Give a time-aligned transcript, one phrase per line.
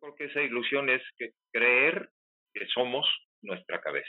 [0.00, 2.10] Creo que esa ilusión es que creer
[2.54, 3.04] que somos
[3.42, 4.08] nuestra cabeza,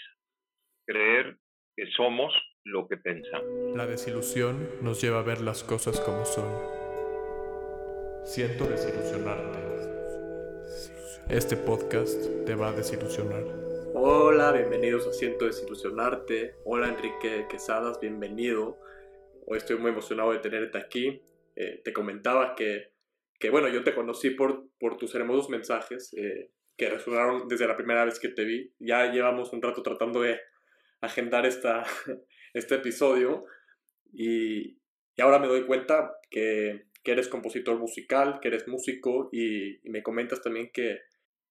[0.85, 1.37] creer
[1.75, 2.31] que somos
[2.63, 3.75] lo que pensamos.
[3.75, 6.47] La desilusión nos lleva a ver las cosas como son.
[8.23, 9.57] Siento desilusionarte.
[11.27, 13.43] Este podcast te va a desilusionar.
[13.95, 16.53] Hola, bienvenidos a Siento desilusionarte.
[16.65, 18.77] Hola Enrique Quesadas, bienvenido.
[19.47, 21.23] Hoy estoy muy emocionado de tenerte aquí.
[21.55, 22.91] Eh, te comentaba que,
[23.39, 27.77] que, bueno, yo te conocí por, por tus hermosos mensajes eh, que resonaron desde la
[27.77, 28.73] primera vez que te vi.
[28.79, 30.39] Ya llevamos un rato tratando de
[31.01, 31.83] agendar esta,
[32.53, 33.45] este episodio
[34.11, 34.77] y,
[35.15, 39.89] y ahora me doy cuenta que, que, eres compositor musical, que eres músico y, y
[39.89, 40.99] me comentas también que,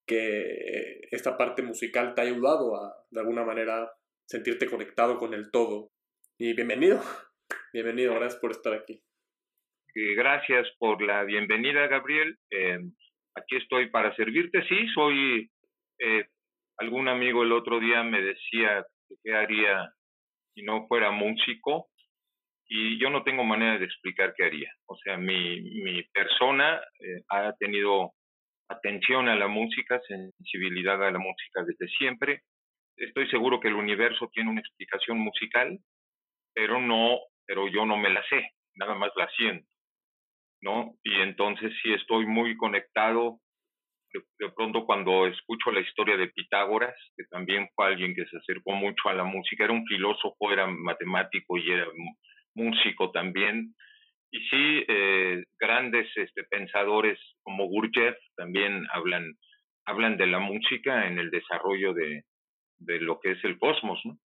[0.06, 3.92] que esta parte musical te ha ayudado a, de alguna manera,
[4.26, 5.92] sentirte conectado con el todo.
[6.38, 7.00] Y bienvenido,
[7.72, 9.02] bienvenido, gracias por estar aquí.
[9.94, 12.36] Gracias por la bienvenida, Gabriel.
[12.50, 12.78] Eh,
[13.34, 14.66] aquí estoy para servirte.
[14.68, 15.50] Sí, soy...
[15.98, 16.26] Eh,
[16.78, 19.92] algún amigo el otro día me decía que qué haría
[20.54, 21.88] si no fuera músico
[22.68, 24.70] y yo no tengo manera de explicar qué haría.
[24.86, 28.12] O sea, mi, mi persona eh, ha tenido
[28.68, 32.42] atención a la música, sensibilidad a la música desde siempre.
[32.96, 35.78] Estoy seguro que el universo tiene una explicación musical,
[36.54, 39.66] pero no, pero yo no me la sé, nada más la siento,
[40.62, 40.94] ¿no?
[41.02, 43.38] Y entonces sí estoy muy conectado.
[44.12, 48.72] De, pronto cuando escucho la historia de Pitágoras, que también fue alguien que se acercó
[48.72, 51.86] mucho a la música, era un filósofo, era matemático y era
[52.54, 53.74] músico también,
[54.30, 59.24] y sí, eh, grandes este, pensadores como Gurdjieff también hablan,
[59.86, 62.24] hablan de la música en el desarrollo de,
[62.78, 64.18] de lo que es el cosmos, ¿no?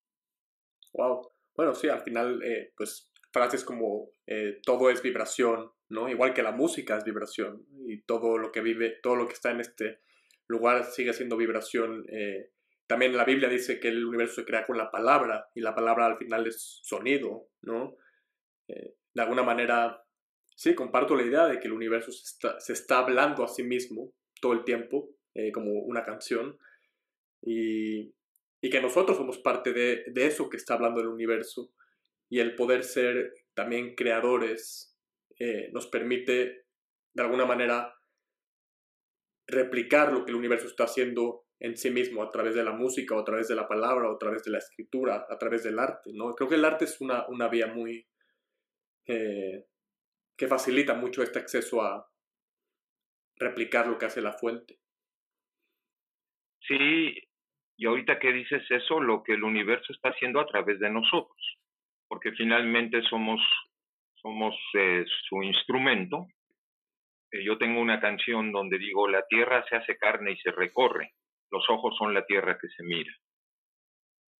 [0.94, 1.32] Wow.
[1.56, 6.08] Bueno, sí, al final, eh, pues frases como eh, todo es vibración, ¿no?
[6.08, 9.52] Igual que la música es vibración y todo lo que vive, todo lo que está
[9.52, 10.00] en este
[10.48, 12.06] lugar sigue siendo vibración.
[12.10, 12.52] Eh,
[12.86, 16.06] también la Biblia dice que el universo se crea con la palabra y la palabra
[16.06, 17.98] al final es sonido, ¿no?
[18.68, 20.04] Eh, de alguna manera,
[20.56, 24.54] sí, comparto la idea de que el universo se está, hablando a sí mismo todo
[24.54, 25.10] el tiempo,
[25.52, 26.60] como una canción,
[27.42, 28.14] y,
[28.62, 31.72] y, que nosotros somos parte de, eso que está hablando el universo,
[32.34, 34.98] y el poder ser también creadores
[35.38, 36.66] eh, nos permite,
[37.14, 37.94] de alguna manera,
[39.46, 43.16] replicar lo que el universo está haciendo en sí mismo a través de la música,
[43.16, 45.78] o a través de la palabra, o a través de la escritura, a través del
[45.78, 46.34] arte, ¿no?
[46.34, 48.04] Creo que el arte es una, una vía muy,
[49.06, 49.68] eh,
[50.36, 52.10] que facilita mucho este acceso a
[53.36, 54.80] replicar lo que hace la fuente.
[56.68, 57.14] Sí,
[57.78, 61.60] y ahorita que dices eso, lo que el universo está haciendo a través de nosotros,
[62.14, 63.42] porque finalmente somos,
[64.14, 66.28] somos eh, su instrumento.
[67.32, 71.12] Eh, yo tengo una canción donde digo, la tierra se hace carne y se recorre,
[71.52, 73.12] los ojos son la tierra que se mira.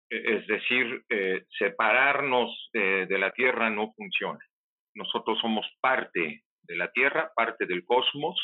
[0.08, 4.38] Es decir, eh, separarnos de la tierra no funciona
[4.94, 8.40] nosotros somos parte de la Tierra, parte del cosmos,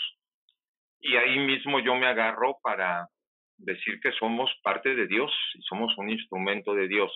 [1.01, 3.09] y ahí mismo yo me agarro para
[3.57, 7.11] decir que somos parte de Dios y somos un instrumento de Dios.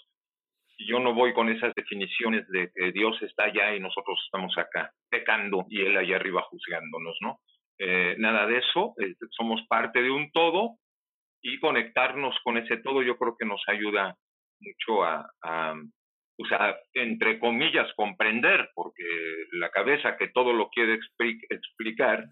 [0.78, 4.92] Yo no voy con esas definiciones de que Dios está allá y nosotros estamos acá,
[5.08, 7.40] pecando y Él allá arriba juzgándonos, ¿no?
[7.78, 8.94] Eh, nada de eso,
[9.30, 10.78] somos parte de un todo
[11.42, 14.16] y conectarnos con ese todo yo creo que nos ayuda
[14.60, 15.74] mucho a, a,
[16.38, 19.04] o sea, entre comillas, comprender, porque
[19.52, 20.98] la cabeza que todo lo quiere
[21.50, 22.24] explicar,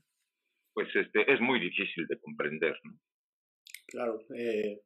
[0.73, 2.79] pues este, es muy difícil de comprender.
[2.85, 2.99] ¿no?
[3.87, 4.81] Claro, eh,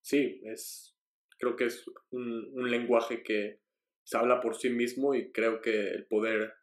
[0.00, 0.96] sí, es,
[1.40, 3.60] creo que es un, un, lenguaje que
[4.04, 6.54] se habla por sí mismo y creo que el poder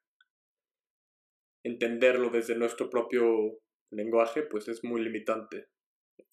[1.64, 3.60] entenderlo desde nuestro propio
[3.92, 5.68] lenguaje, pues es muy limitante.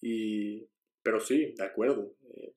[0.01, 0.69] Y,
[1.03, 2.15] pero sí, de acuerdo.
[2.35, 2.53] Eh,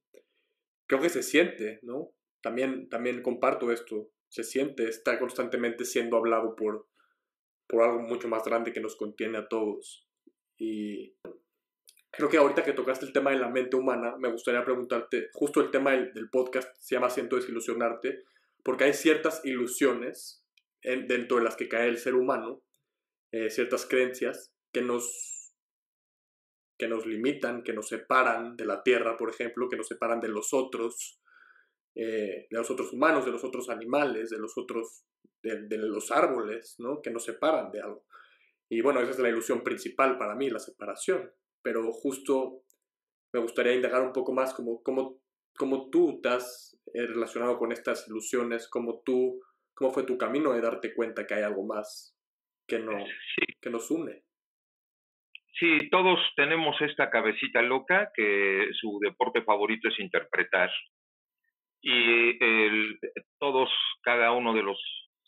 [0.87, 2.15] creo que se siente, ¿no?
[2.41, 6.89] también, también comparto esto, se siente, está constantemente siendo hablado por,
[7.67, 10.07] por algo mucho más grande que nos contiene a todos.
[10.59, 11.17] Y
[12.19, 15.61] creo que ahorita que tocaste el tema de la mente humana, me gustaría preguntarte, justo
[15.61, 18.25] el tema del, podcast se llama Siento desilusionarte,
[18.65, 20.45] porque hay ciertas ilusiones
[20.83, 22.61] en, dentro de las que cae el ser humano,
[23.31, 25.37] eh, ciertas creencias que nos
[26.77, 30.29] que nos limitan, que nos separan de la tierra, por ejemplo, que nos separan de
[30.29, 31.21] los otros,
[31.97, 35.05] eh, de los otros humanos, de los otros animales, de los otros,
[35.43, 37.03] de, de, los árboles, ¿no?
[37.03, 38.07] Que nos separan de algo.
[38.69, 41.33] Y bueno, esa es la ilusión principal para mí, la separación.
[41.69, 42.63] Pero justo
[43.35, 45.21] me gustaría indagar un poco más como, como,
[45.55, 49.39] como tú has eh, relacionado con estas ilusiones, como tú,
[49.75, 52.17] cómo fue tu camino de darte cuenta que hay algo más
[52.67, 53.45] que, no, sí.
[53.61, 54.23] que nos une.
[55.61, 60.71] Sí, todos tenemos esta cabecita loca que su deporte favorito es interpretar.
[61.83, 62.99] Y el,
[63.39, 63.69] todos,
[64.01, 64.81] cada uno de los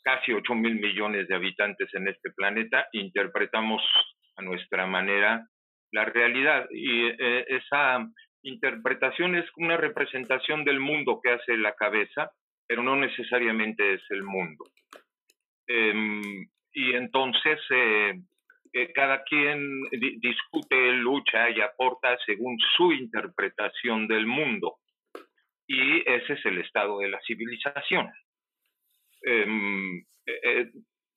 [0.02, 3.82] casi 8 mil millones de habitantes en este planeta, interpretamos
[4.36, 5.46] a nuestra manera
[5.92, 6.66] la realidad.
[6.70, 8.06] Y eh, esa
[8.42, 12.30] interpretación es una representación del mundo que hace la cabeza,
[12.66, 14.64] pero no necesariamente es el mundo.
[15.66, 18.14] Em, y entonces eh,
[18.72, 24.76] eh, cada quien discute, lucha y aporta según su interpretación del mundo.
[25.66, 28.10] Y ese es el estado de la civilización.
[29.22, 30.04] Em,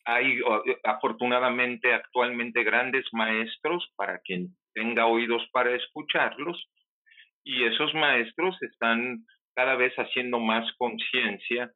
[0.06, 0.40] hay
[0.84, 6.70] afortunadamente actualmente grandes maestros para quien tenga oídos para escucharlos
[7.44, 9.26] y esos maestros están
[9.56, 11.72] cada vez haciendo más conciencia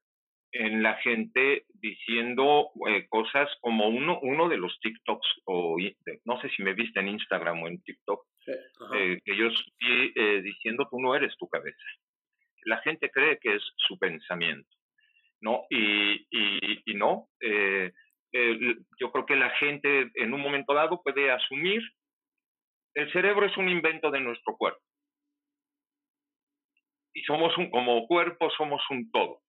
[0.52, 5.78] en la gente diciendo eh, cosas como uno, uno de los TikToks, o
[6.26, 8.22] no sé si me viste en Instagram o en TikTok,
[8.96, 11.78] eh, que yo estoy eh, diciendo tú no eres tu cabeza.
[12.64, 14.70] La gente cree que es su pensamiento,
[15.42, 15.64] ¿no?
[15.70, 21.82] Y, y, y no, yo creo que la gente en un momento dado puede asumir,
[22.98, 24.82] el cerebro es un invento de nuestro cuerpo.
[27.14, 29.42] Y somos un, como cuerpo somos un todo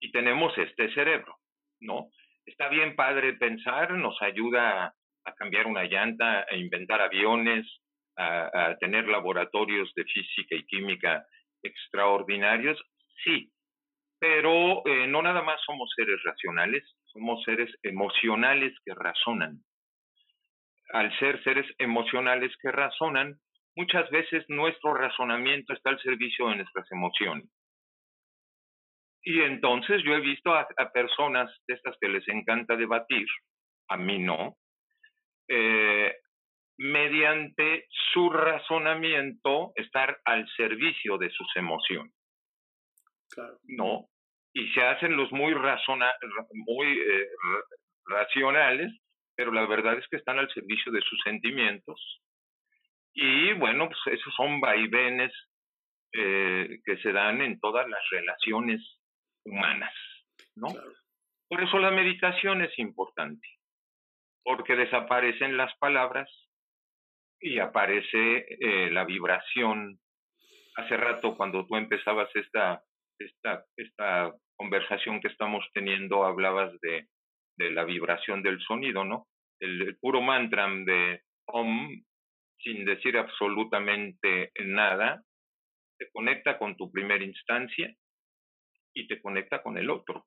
[0.00, 1.36] y tenemos este cerebro,
[1.80, 2.08] ¿no?
[2.46, 7.66] Está bien padre pensar, nos ayuda a, cambiar una llanta, a inventar aviones,
[8.16, 11.26] a, tener laboratorios de física y química
[11.62, 12.82] extraordinarios,
[13.22, 13.52] sí,
[14.18, 19.62] pero eh, no nada más somos seres racionales, somos seres emocionales que razonan.
[20.92, 23.34] Al ser seres emocionales que razonan,
[23.76, 27.48] muchas veces nuestro razonamiento está al servicio de nuestras emociones.
[29.24, 33.26] Y entonces yo he visto a, personas de estas que les encanta debatir,
[33.88, 34.56] a mí no,
[35.48, 36.14] eh,
[36.78, 42.12] mediante su razonamiento estar al servicio de sus emociones.
[43.30, 43.58] Claro.
[43.64, 44.08] ¿No?
[44.52, 46.12] Y se hacen los muy, razona
[46.66, 47.28] muy eh,
[48.06, 48.92] racionales,
[49.36, 52.22] pero la verdad es que están al servicio de sus sentimientos.
[53.14, 55.32] Y bueno, pues esos son vaivenes
[56.12, 58.80] eh, que se dan en todas las relaciones
[59.44, 59.94] humanas,
[60.54, 60.68] ¿no?
[61.48, 63.46] Por eso la meditación es importante,
[64.42, 66.30] porque desaparecen las palabras
[67.40, 69.98] y aparece eh, la vibración.
[70.76, 72.82] Hace rato, cuando tú empezabas esta,
[73.18, 77.08] esta, esta conversación que estamos teniendo, hablabas de,
[77.56, 79.28] de la vibración del sonido, ¿no?
[79.60, 82.02] El, puro mantra de Om,
[82.58, 85.24] sin decir absolutamente nada,
[85.98, 87.94] te conecta con tu primera instancia
[88.94, 90.26] y te conecta con el otro.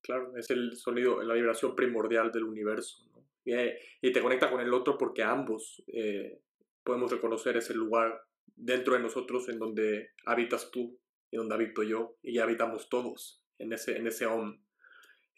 [0.00, 3.04] Claro, es el sonido, la vibración primordial del universo.
[3.44, 6.40] Eh, y, te conecta con el otro porque ambos eh,
[6.82, 8.20] podemos reconocer ese lugar
[8.54, 11.00] dentro de nosotros en donde habitas tú
[11.30, 14.60] y donde habito yo y habitamos todos en ese, en ese OM.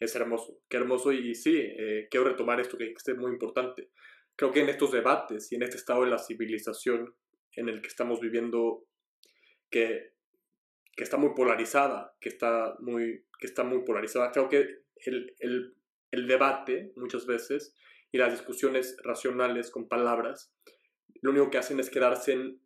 [0.01, 3.91] Es hermoso, qué hermoso y sí, eh, quiero retomar esto que es muy importante.
[4.35, 7.15] Creo que en estos debates y en este estado de la civilización
[7.55, 8.83] en el que estamos viviendo,
[9.69, 10.11] que
[10.95, 14.31] que está muy polarizada, que está muy, que está muy polarizada.
[14.31, 15.75] Creo que el, el,
[16.11, 17.75] el debate muchas veces
[18.11, 20.53] y las discusiones racionales con palabras,
[21.21, 22.61] lo único que hacen es quedarse en,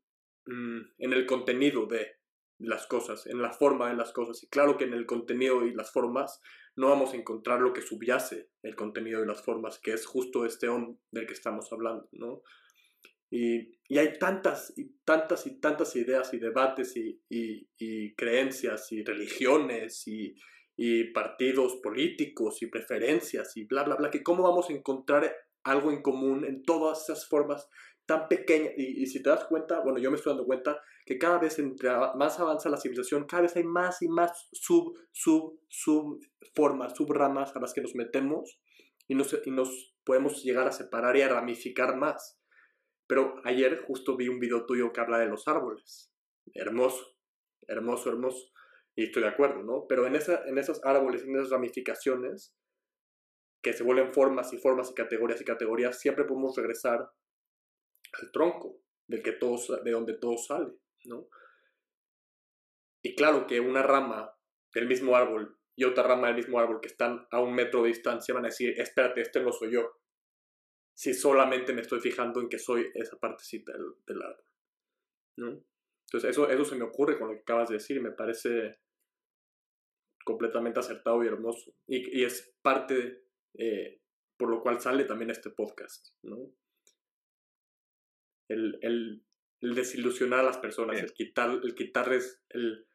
[0.47, 2.14] mm, en el contenido de
[2.59, 4.41] las cosas, en la forma de las cosas.
[4.43, 6.41] Y claro que en el contenido y las formas
[6.75, 10.45] no vamos a encontrar lo que subyace el contenido y las formas, que es justo
[10.45, 12.41] este hombre del que estamos hablando, ¿no?
[13.29, 18.91] Y, y, hay tantas y tantas y tantas ideas y debates y, y, y creencias
[18.91, 20.35] y religiones y,
[21.13, 25.33] partidos políticos y preferencias y bla, bla, bla, que cómo vamos a encontrar
[25.63, 27.69] algo en común en todas esas formas
[28.05, 28.73] tan pequeñas.
[28.77, 31.89] Y, si te das cuenta, bueno, yo me estoy dando cuenta que cada vez entre
[32.15, 36.19] más avanza la civilización, cada vez hay más y más sub, sub, sub
[36.55, 38.59] formas, subramas a las que nos metemos
[39.07, 42.39] y nos, y nos podemos llegar a separar y a ramificar más.
[43.07, 46.11] Pero ayer justo vi un video tuyo que habla de los árboles.
[46.53, 47.15] Hermoso,
[47.67, 48.51] hermoso, hermoso.
[48.95, 49.85] Y estoy de acuerdo, ¿no?
[49.87, 52.55] Pero en, esa, en esos árboles, en esas ramificaciones,
[53.61, 57.09] que se vuelven formas y formas y categorías y categorías, siempre podemos regresar
[58.21, 60.73] al tronco, del que todos, de donde todo sale,
[61.05, 61.27] ¿no?
[63.03, 64.33] Y claro que una rama
[64.73, 67.89] del mismo árbol y otra rama del mismo árbol que están a un metro de
[67.89, 69.99] distancia van a decir, espérate, este no soy yo
[70.97, 74.45] si solamente me estoy fijando en que soy esa partecita del, del árbol.
[75.37, 75.65] ¿no?
[76.05, 78.79] Entonces, eso, eso se me ocurre con lo que acabas de decir y me parece
[80.23, 81.75] completamente acertado y hermoso.
[81.85, 83.25] Y, y es parte
[83.57, 84.01] eh,
[84.37, 86.07] por lo cual sale también este podcast.
[86.23, 86.37] ¿no?
[88.49, 89.23] El, el,
[89.61, 92.85] el desilusionar a las personas, el, quitar, el quitarles el,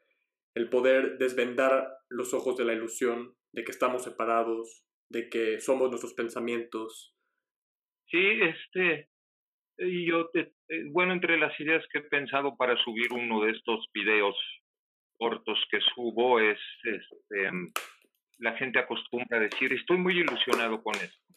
[0.55, 5.89] el poder desvendar los ojos de la ilusión de que estamos separados, de que somos
[5.91, 7.15] nuestros pensamientos.
[8.09, 9.09] Sí, este,
[9.79, 13.53] y yo, te, eh, bueno, entre las ideas que he pensado para subir uno de
[13.53, 14.37] estos videos
[15.19, 17.51] cortos que subo es, este,
[18.39, 21.35] la gente acostumbra a decir, estoy muy ilusionado con esto.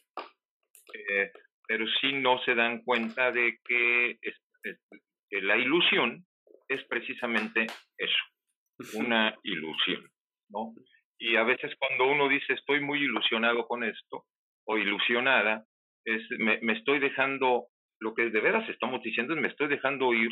[0.94, 1.32] Eh,
[1.74, 6.24] pero sí no se dan cuenta de que, que la ilusión
[6.68, 7.66] es precisamente
[7.98, 8.24] eso,
[8.94, 10.08] una ilusión,
[10.50, 10.76] ¿no?
[11.18, 14.26] Y a veces cuando uno dice estoy muy ilusionado con esto
[14.68, 15.66] o ilusionada,
[16.06, 20.14] es, me, me estoy dejando, lo que de veras estamos diciendo es me estoy dejando
[20.14, 20.30] ir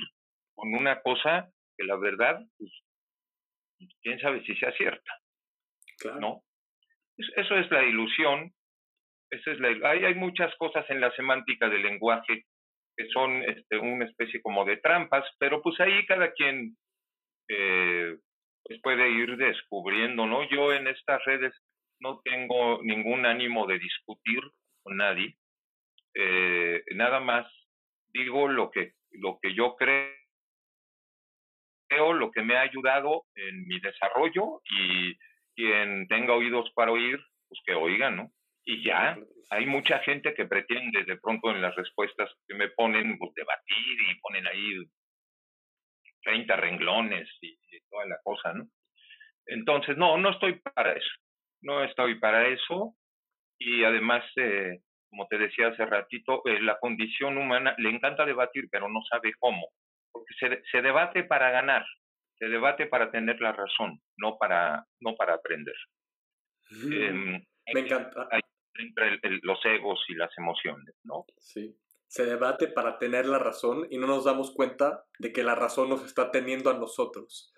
[0.54, 2.72] con una cosa que la verdad, pues,
[4.04, 5.12] quién sabe si sea cierta,
[5.98, 6.20] claro.
[6.20, 6.44] ¿no?
[7.18, 8.54] Eso es la ilusión,
[9.32, 12.46] eso es la, hay, hay muchas cosas en la semántica del lenguaje
[12.96, 16.76] que son este, una especie como de trampas, pero pues ahí cada quien
[17.48, 18.18] eh,
[18.64, 20.48] pues puede ir descubriendo, ¿no?
[20.50, 21.54] Yo en estas redes
[22.00, 24.42] no tengo ningún ánimo de discutir
[24.84, 25.36] con nadie,
[26.14, 27.48] eh, nada más
[28.10, 30.12] digo lo que, lo que yo creo,
[32.14, 35.16] lo que me ha ayudado en mi desarrollo y
[35.56, 38.32] quien tenga oídos para oír, pues que oigan, ¿no?
[38.66, 39.18] Y ya,
[39.50, 44.02] hay mucha gente que pretende de pronto en las respuestas que me ponen, pues debatir
[44.10, 44.78] y ponen ahí
[46.24, 47.58] 30 renglones y,
[47.90, 48.68] toda la cosa, ¿no?
[49.46, 51.12] Entonces, no, no estoy para eso.
[51.62, 52.96] No estoy para eso.
[53.60, 58.70] Y además, eh, como te decía hace ratito, eh, la condición humana le encanta debatir,
[58.72, 59.68] pero no sabe cómo.
[60.12, 61.86] Porque se, se debate para ganar,
[62.38, 65.76] se debate para tener la razón, no para, no para aprender.
[66.72, 68.28] Em, me encanta.
[68.76, 71.26] Entre los egos y las emociones, ¿no?
[71.38, 71.76] Sí
[72.12, 75.88] se debate para tener la razón y no nos damos cuenta de que la razón
[75.88, 77.54] nos está teniendo a nosotros.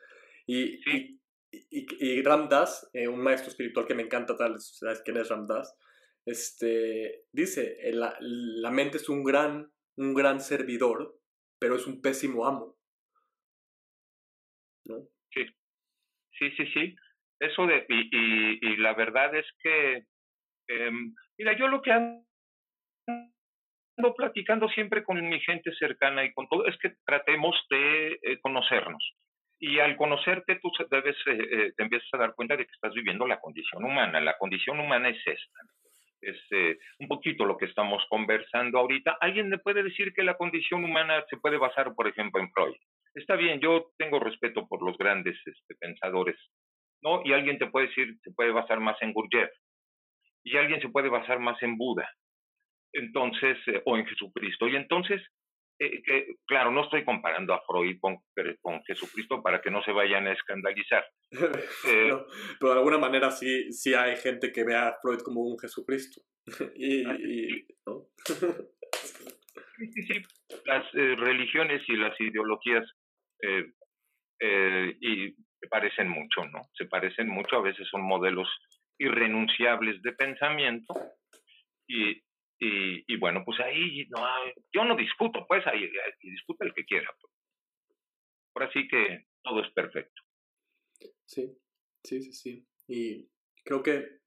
[0.46, 1.20] Y, y,
[1.72, 5.76] y, Ramdas, eh, un maestro espiritual que me encanta, tal, ¿sabes quién es Ramdas?
[6.24, 11.20] Este, dice, la, la mente es un gran, un gran servidor,
[11.58, 12.78] pero es un pésimo amo.
[14.86, 15.00] ¿No?
[15.34, 15.48] Sí,
[16.38, 16.96] sí, sí, sí.
[17.40, 20.06] Eso de, y, y, la verdad es que,
[20.76, 22.26] em, mira, yo lo que ando
[24.16, 29.04] platicando siempre con mi gente cercana y con todo, es que tratemos de eh, conocernos.
[29.60, 32.94] Y al conocerte, tú debes, eh, eh, te empiezas a dar cuenta de que estás
[32.94, 34.20] viviendo la condición humana.
[34.20, 35.60] La condición humana es esta.
[36.22, 36.40] Es
[37.00, 39.18] un poquito lo que estamos conversando ahorita.
[39.20, 42.76] Alguien me puede decir que la condición humana se puede basar, por ejemplo, en Freud.
[43.14, 46.38] Está bien, yo tengo respeto por los grandes este, pensadores,
[47.02, 47.22] ¿no?
[47.26, 49.52] Y alguien te puede decir, se puede basar más en Gurdjieff.
[50.44, 52.10] Y alguien se puede basar más en Buda
[52.94, 54.68] entonces, eh, o en Jesucristo.
[54.68, 55.22] Y entonces,
[55.80, 58.18] eh, claro, no estoy comparando a Freud con,
[58.62, 61.04] con, Jesucristo para que no se vayan a escandalizar.
[61.86, 62.14] Eh,
[62.60, 66.22] pero de alguna manera sí, sí hay gente que ve a Freud como un Jesucristo.
[66.76, 67.66] y, ah, sí,
[70.08, 70.22] sí,
[70.66, 72.86] Las religiones y las ideologías
[75.02, 76.62] y se parecen mucho, ¿no?
[76.78, 78.48] Se parecen mucho, a veces son modelos
[79.04, 80.94] irrenunciables de pensamiento
[81.88, 82.22] y,
[82.60, 84.26] y, bueno, pues ahí no,
[84.74, 85.90] yo no discuto, pues ahí,
[86.22, 87.10] discute el que quiera.
[87.20, 87.34] Pues.
[88.56, 90.22] Ahora sí que todo es perfecto.
[91.26, 91.58] Sí,
[92.04, 92.68] sí, sí, sí.
[92.88, 93.30] Y
[93.66, 94.20] creo que,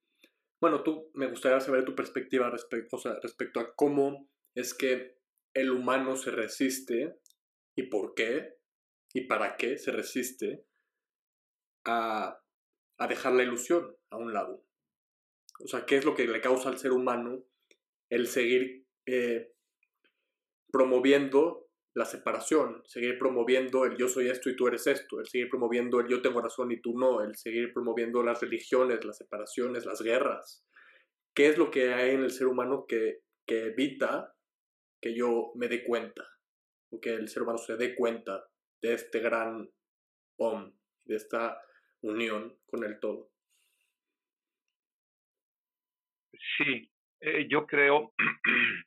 [0.60, 5.16] bueno, tú me gustaría saber tu perspectiva respecto, o sea, respecto a cómo es que
[5.54, 7.18] el humano se resiste
[7.74, 8.56] y por qué
[9.14, 10.66] y para qué se resiste
[11.86, 12.38] a,
[12.98, 14.65] a dejar la ilusión a un lado.
[15.64, 17.44] O sea, ¿qué es lo que le causa al ser humano
[18.10, 19.52] el seguir eh,
[20.70, 25.48] promoviendo la separación, seguir promoviendo el yo soy esto y tú eres esto, el seguir
[25.48, 29.86] promoviendo el yo tengo razón y tú no, el seguir promoviendo las religiones, las separaciones,
[29.86, 30.62] las guerras.
[31.34, 34.34] ¿Qué es lo que hay en el ser humano que, que evita
[35.00, 36.22] que yo me dé cuenta?
[36.90, 38.46] O que el ser humano se dé cuenta
[38.82, 39.70] de este gran
[40.38, 40.72] OM,
[41.06, 41.62] de esta
[42.02, 43.30] unión con el todo.
[46.56, 46.88] Sí,
[47.20, 48.12] eh, yo creo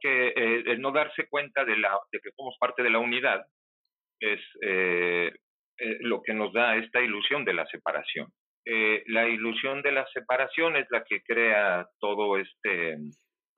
[0.00, 3.44] que eh, el no darse cuenta de, la, de que somos parte de la unidad
[4.20, 5.32] es eh,
[6.00, 8.32] lo que nos da esta ilusión de la separación.
[9.06, 12.96] la ilusión de la separación es la que crea todo este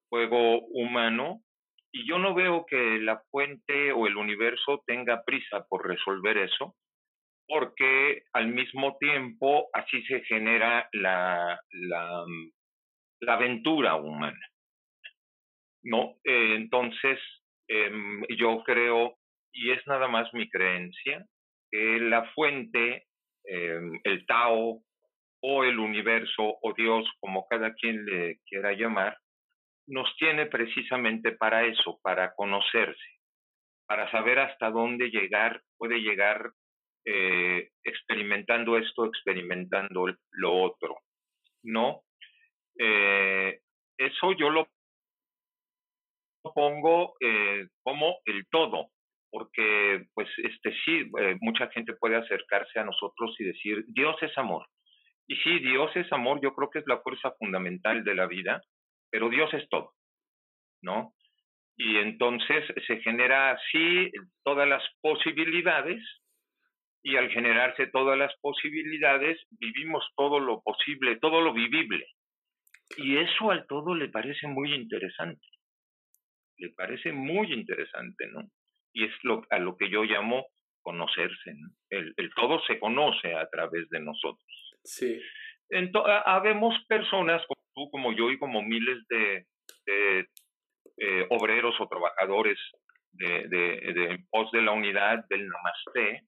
[0.09, 1.43] juego humano
[1.93, 6.75] y yo no veo que la fuente o el universo tenga prisa por resolver eso,
[7.47, 12.25] porque al mismo tiempo así se genera la, la
[13.21, 14.39] la aventura humana.
[15.83, 16.17] ¿No?
[16.25, 17.19] Eh, entonces,
[17.69, 19.19] Em, yo creo,
[19.53, 21.27] y es nada más mi creencia,
[21.71, 23.07] que la fuente,
[23.45, 24.83] em, el Tao
[25.43, 29.19] o el universo o Dios, como cada quien le quiera llamar,
[29.89, 33.09] nos tiene precisamente para eso, para conocerse,
[33.87, 36.53] para saber hasta dónde llegar, puede llegar
[37.09, 40.97] eh, experimentando esto, experimentando lo otro,
[41.63, 42.03] ¿no?
[42.77, 43.61] Eh,
[43.97, 44.67] eso yo lo
[46.53, 48.89] pongo eh, como el todo,
[49.31, 51.09] porque pues este sí,
[51.41, 54.67] mucha gente puede acercarse a nosotros y decir, Dios es amor.
[55.29, 58.63] Y sí, Dios es amor, yo creo que es la fuerza fundamental de la vida,
[59.11, 59.93] pero Dios es todo,
[60.83, 61.15] ¿no?
[61.77, 64.11] Y entonces se genera así
[64.43, 66.03] todas las posibilidades
[67.07, 72.05] y al generarse todas las posibilidades vivimos todo lo posible, todo lo vivible.
[72.97, 75.47] Y eso al todo le parece muy interesante.
[76.59, 78.41] Le parece muy interesante, ¿no?
[78.93, 80.49] Y es lo, a lo que yo llamo
[80.83, 81.53] conocerse.
[81.91, 84.75] El, el todo se conoce a través de nosotros.
[84.83, 85.21] Sí.
[85.71, 89.47] Entonces, habemos personas como tú, como yo y como miles de,
[90.97, 92.59] eh, obreros o trabajadores
[93.13, 96.23] de, de, pos de la unidad del Namaste,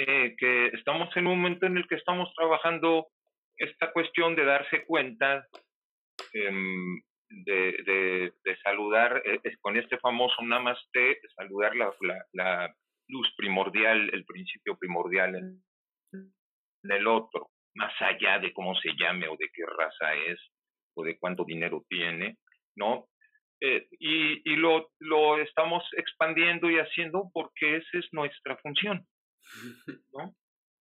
[0.00, 3.08] eh, que estamos en un momento en el que estamos trabajando
[3.56, 5.44] esta cuestión de darse cuenta,
[6.32, 11.92] em, de, de, saludar eh, con este famoso Namaste, saludar la,
[12.32, 12.74] la,
[13.08, 15.62] luz primordial, el principio primordial en,
[16.12, 20.38] en el otro más allá de cómo se llame o de qué raza es
[20.94, 22.36] o de cuánto dinero tiene,
[22.76, 23.06] ¿no?
[23.60, 29.04] Eh, y y lo, lo estamos expandiendo y haciendo porque esa es nuestra función,
[30.12, 30.34] ¿no?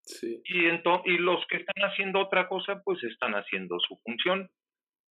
[0.03, 0.41] Sí.
[0.45, 4.49] Y, y los que están haciendo otra cosa, pues están haciendo su función.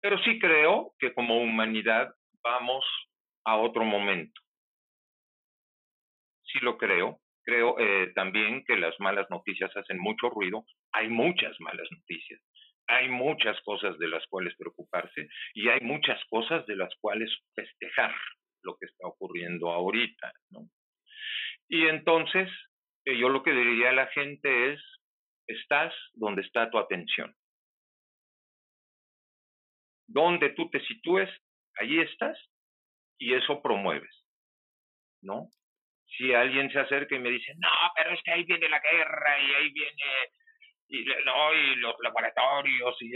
[0.01, 2.85] Pero sí creo que como humanidad vamos
[3.45, 4.41] a otro momento.
[6.45, 7.21] Sí lo creo.
[7.43, 10.65] Creo eh, también que las malas noticias hacen mucho ruido.
[10.93, 12.41] Hay muchas malas noticias.
[12.87, 18.15] Hay muchas cosas de las cuales preocuparse y hay muchas cosas de las cuales festejar
[18.63, 20.69] lo que está ocurriendo ahorita, ¿no?
[21.69, 22.51] Y entonces,
[23.07, 24.81] yo lo que diría a la gente es,
[25.47, 27.35] estás donde está tu atención.
[30.07, 31.31] Donde tú te sitúes,
[31.77, 32.39] allí estás
[33.19, 34.27] y eso promueves,
[35.23, 35.49] ¿no?
[36.17, 39.41] si alguien se acerca y me dice, no, pero es que ahí viene la guerra
[39.41, 40.03] y ahí viene,
[40.89, 43.13] y, no, y los laboratorios, y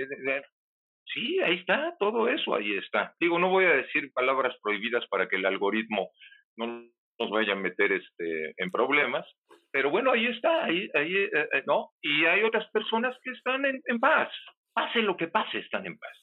[1.12, 3.14] sí, ahí está, todo eso ahí está.
[3.20, 6.10] Digo, no voy a decir palabras prohibidas para que el algoritmo
[6.56, 9.26] no nos vaya a meter este, en problemas,
[9.70, 11.90] pero bueno, ahí está, ahí, ahí eh, eh, ¿no?
[12.00, 14.32] Y hay otras personas que están en, en paz,
[14.72, 16.16] pase lo que pase, están en paz.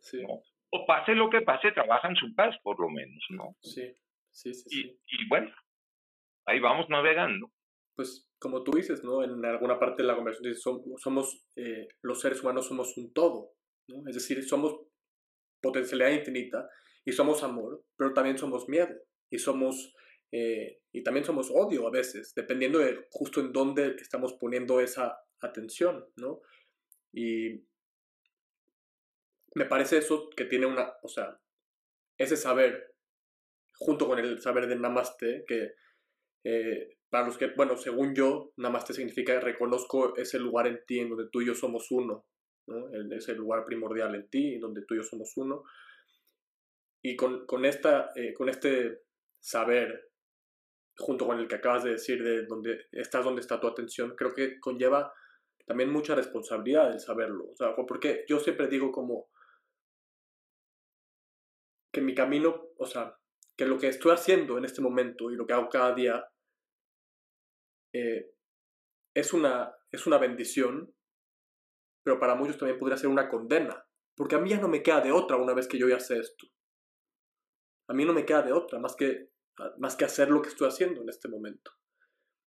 [0.00, 0.22] Sí.
[0.70, 3.56] O pase lo que pase, trabajan su paz, por lo menos, ¿no?
[3.60, 3.94] Sí.
[4.30, 4.98] Sí, sí, sí.
[5.06, 5.52] Y, bueno,
[6.46, 7.50] ahí vamos navegando.
[7.94, 9.22] Pues como tú dices, ¿no?
[9.22, 13.50] En alguna parte de la conversación somos, somos eh, los seres humanos somos un todo,
[13.88, 14.08] ¿no?
[14.08, 14.74] Es decir, somos
[15.60, 16.66] potencialidad infinita
[17.04, 18.94] y somos amor, pero también somos miedo
[19.32, 19.94] y somos
[20.30, 25.18] eh, y también somos odio a veces, dependiendo de justo en dónde estamos poniendo esa
[25.40, 26.40] atención, ¿no?
[27.12, 27.64] Y
[29.54, 31.38] me parece eso que tiene una, o sea,
[32.18, 32.94] ese saber
[33.74, 35.74] junto con el saber de Namaste, que
[36.44, 41.10] eh, para los que, bueno, según yo, Namaste significa reconozco ese lugar en ti en
[41.10, 42.26] donde tú y yo somos uno,
[42.66, 42.90] ¿no?
[43.14, 45.64] ese lugar primordial en ti, en donde tú y yo somos uno.
[47.02, 49.02] Y con, con, esta, eh, con este
[49.42, 50.10] saber,
[50.96, 54.32] junto con el que acabas de decir, de donde estás donde está tu atención, creo
[54.32, 55.12] que conlleva
[55.66, 57.50] también mucha responsabilidad el saberlo.
[57.50, 59.28] O sea, porque yo siempre digo como
[61.92, 63.18] que mi camino, o sea,
[63.56, 66.24] que lo que estoy haciendo en este momento y lo que hago cada día
[67.92, 68.32] eh,
[69.14, 70.94] es, una, es una bendición,
[72.02, 73.84] pero para muchos también podría ser una condena,
[74.16, 76.18] porque a mí ya no me queda de otra una vez que yo ya sé
[76.18, 76.46] esto.
[77.92, 79.28] A mí no me queda de otra más que,
[79.76, 81.72] más que hacer lo que estoy haciendo en este momento.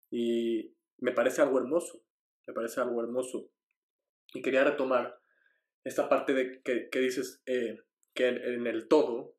[0.08, 2.04] Y me parece algo hermoso,
[2.46, 3.50] me parece algo hermoso.
[4.34, 5.20] Y quería retomar
[5.82, 7.80] esta parte de que, que dices eh,
[8.14, 9.34] que en, el todo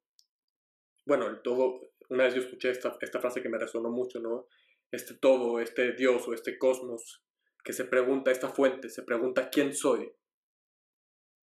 [1.05, 4.47] bueno, el todo, una vez yo escuché esta, esta frase que me resonó mucho, ¿no?
[4.91, 7.23] Este todo, este Dios o este cosmos
[7.63, 10.11] que se pregunta, esta fuente, se pregunta quién soy.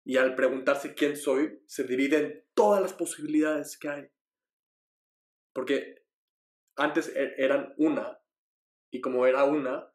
[0.04, 4.08] Y al preguntarse quién soy, se dividen todas las posibilidades que hay.
[5.52, 6.02] Porque
[6.76, 8.18] antes e, eran una,
[8.90, 9.92] y como era una,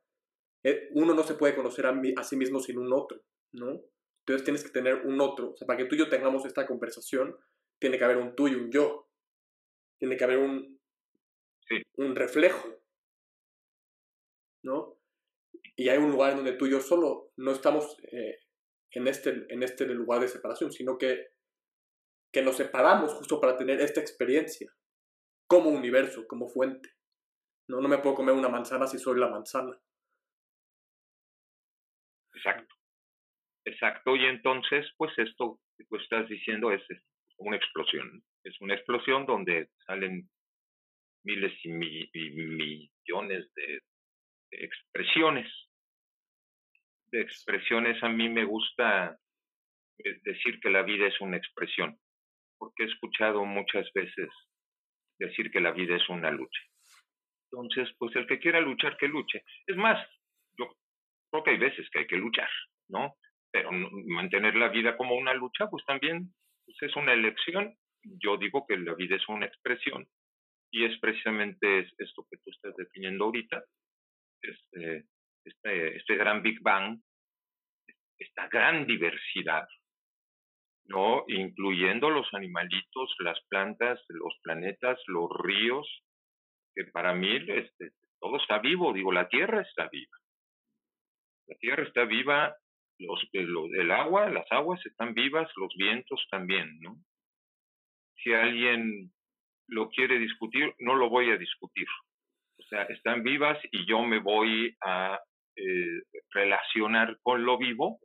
[0.64, 3.22] e, uno no se puede conocer a, a sí mismo sin un otro,
[3.54, 3.82] ¿no?
[4.20, 5.52] Entonces tienes que tener un otro.
[5.52, 7.38] O sea, para que tú y yo tengamos esta conversación,
[7.80, 9.10] tiene que haber un tú y un yo
[10.00, 10.80] tiene que haber un,
[11.98, 12.82] un reflejo,
[14.64, 15.00] ¿no?
[15.76, 18.40] Y hay un lugar en donde tú y yo solo no estamos eh,
[18.92, 21.28] en, este, en este lugar de separación, sino que,
[22.32, 24.74] que nos separamos justo para tener esta experiencia
[25.48, 26.90] como universo, como fuente.
[27.68, 29.80] No, no me puedo comer una manzana si soy la manzana.
[32.36, 32.76] Exacto.
[33.66, 34.16] Exacto.
[34.16, 36.82] Y entonces, pues esto que tú estás diciendo es,
[37.38, 38.24] una explosión.
[38.44, 40.30] Es una explosión donde salen
[41.26, 43.82] miles y, millones de,
[44.52, 45.52] expresiones.
[47.08, 49.20] De expresiones a mí me gusta
[49.98, 52.00] eh, decir que la vida es una expresión,
[52.58, 54.30] porque he escuchado muchas veces
[55.20, 56.62] decir que la vida es una lucha.
[57.52, 59.44] Entonces, pues el que quiera luchar, que luche.
[59.66, 60.06] Es más,
[60.58, 60.76] yo
[61.32, 62.50] creo que hay veces que hay que luchar,
[62.90, 63.16] ¿no?
[63.52, 66.34] Pero mantener la vida como una lucha, pues también
[66.66, 67.74] pues es una elección.
[68.04, 70.08] Yo digo que la vida es una expresión
[70.72, 73.64] y es precisamente esto que tú estás definiendo ahorita,
[74.42, 75.06] este,
[75.46, 77.00] este, este gran Big Bang,
[78.18, 79.68] esta gran diversidad,
[80.88, 81.24] ¿no?
[81.28, 85.88] Incluyendo los animalitos, las plantas, los planetas, los ríos,
[86.76, 90.18] que para mí este, todo está vivo, digo, la Tierra está viva.
[91.48, 92.56] La Tierra está viva,
[93.00, 96.96] los, el agua, las aguas están vivas, los vientos también, ¿no?
[98.24, 99.12] Si alguien
[99.68, 101.88] lo quiere discutir, no lo voy a discutir.
[102.58, 105.20] O sea, están vivas y yo me voy a
[105.56, 108.00] eh, relacionar con lo vivo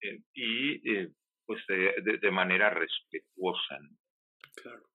[0.00, 1.08] eh, y eh,
[1.46, 3.78] pues de, de, manera respetuosa.
[4.54, 4.88] Claro.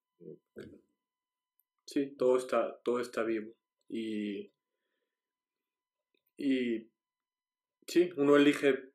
[1.86, 3.54] Sí, todo está, todo está vivo.
[3.88, 4.52] Y,
[6.38, 6.90] y
[7.88, 8.92] sí, uno elige,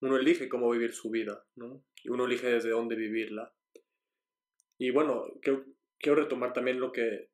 [0.00, 1.84] uno elige cómo vivir su vida, ¿no?
[2.02, 3.54] Y uno elige desde dónde vivirla.
[4.78, 5.66] Y bueno, quiero,
[5.98, 7.30] quiero retomar también lo que...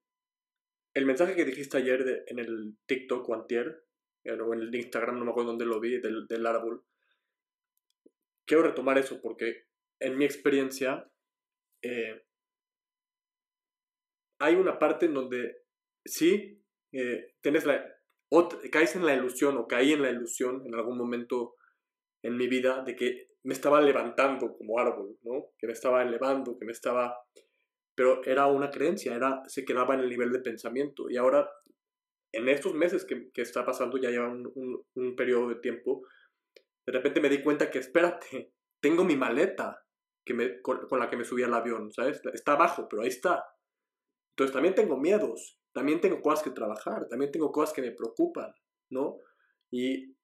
[0.94, 5.24] El mensaje que dijiste ayer en el TikTok o eh, o en el Instagram, no
[5.24, 6.85] me acuerdo dónde lo vi, del, del árbol.
[8.46, 9.66] Quiero retomar eso porque
[10.00, 11.11] en mi experiencia,
[11.82, 12.22] eh,
[14.40, 15.56] hay una parte en donde
[16.04, 17.96] sí, eh, la,
[18.70, 21.56] caes en la ilusión o caí en la ilusión en algún momento
[22.22, 25.52] en mi vida de que me estaba levantando como árbol, ¿no?
[25.59, 27.16] Que me estaba elevando, que me estaba...
[27.94, 31.09] Pero era una creencia, era, se quedaba en el nivel de pensamiento.
[31.09, 31.48] Y ahora,
[32.32, 36.02] en estos meses que, que está pasando, ya lleva un, un, periodo de tiempo,
[36.87, 39.85] de repente me di cuenta que, espérate, tengo mi maleta
[40.25, 42.20] que me, con, la que me subí al avión, ¿sabes?
[42.33, 43.44] Está abajo, pero ahí está.
[44.31, 48.53] Entonces también tengo miedos, también tengo cosas que trabajar, también tengo cosas que me preocupan,
[48.90, 49.18] ¿no?
[49.70, 50.14] Y,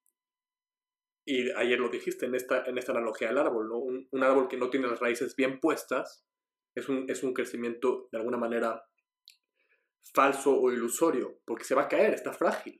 [1.25, 3.77] y ayer lo dijiste en esta, en esta analogía del árbol, ¿no?
[3.79, 6.25] Un, un, árbol que no tiene las raíces bien puestas
[6.75, 8.83] es un, es un crecimiento de alguna manera
[10.13, 12.79] falso o ilusorio, porque se va a caer, está frágil,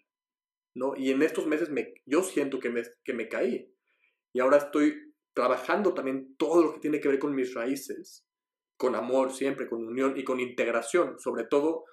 [0.73, 0.95] ¿no?
[0.95, 3.73] Y en estos meses me, yo siento que me, que me caí.
[4.33, 8.25] Y ahora estoy trabajando también todo lo que tiene que ver con mis raíces
[8.83, 11.86] con amor siempre, con unión y con integración, sobre todo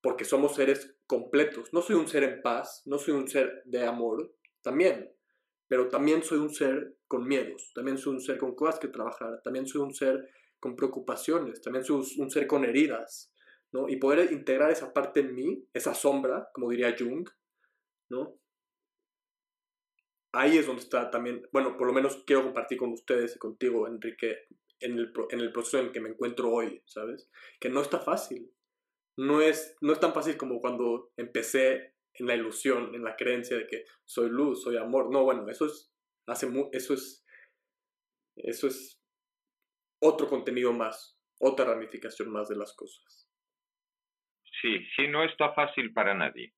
[0.00, 1.72] porque somos seres completos.
[1.74, 5.12] No soy un ser en paz, no soy un ser de amor, también,
[5.66, 9.42] pero también soy un ser con miedos, también soy un ser con cosas que trabajar,
[9.42, 10.26] también soy un ser
[10.60, 13.32] con preocupaciones, también soy un ser con heridas,
[13.72, 13.88] ¿no?
[13.88, 17.28] Y poder integrar esa parte en mí, esa sombra, como diría Jung,
[18.10, 18.38] ¿no?
[20.32, 23.88] Ahí es donde está también, bueno, por lo menos quiero compartir con ustedes y contigo,
[23.88, 24.46] Enrique,
[24.80, 27.30] en el, en el proceso en el que me encuentro hoy, ¿sabes?
[27.60, 28.52] Que no está fácil.
[29.16, 33.56] No es, no es tan fácil como cuando empecé en la ilusión, en la creencia
[33.56, 35.10] de que soy luz, soy amor.
[35.10, 35.92] No, bueno, eso es,
[36.26, 37.24] hace eso es,
[38.36, 39.00] eso es
[40.00, 43.28] otro contenido más, otra ramificación más de las cosas.
[44.60, 46.52] Sí, sí, no está fácil para nadie.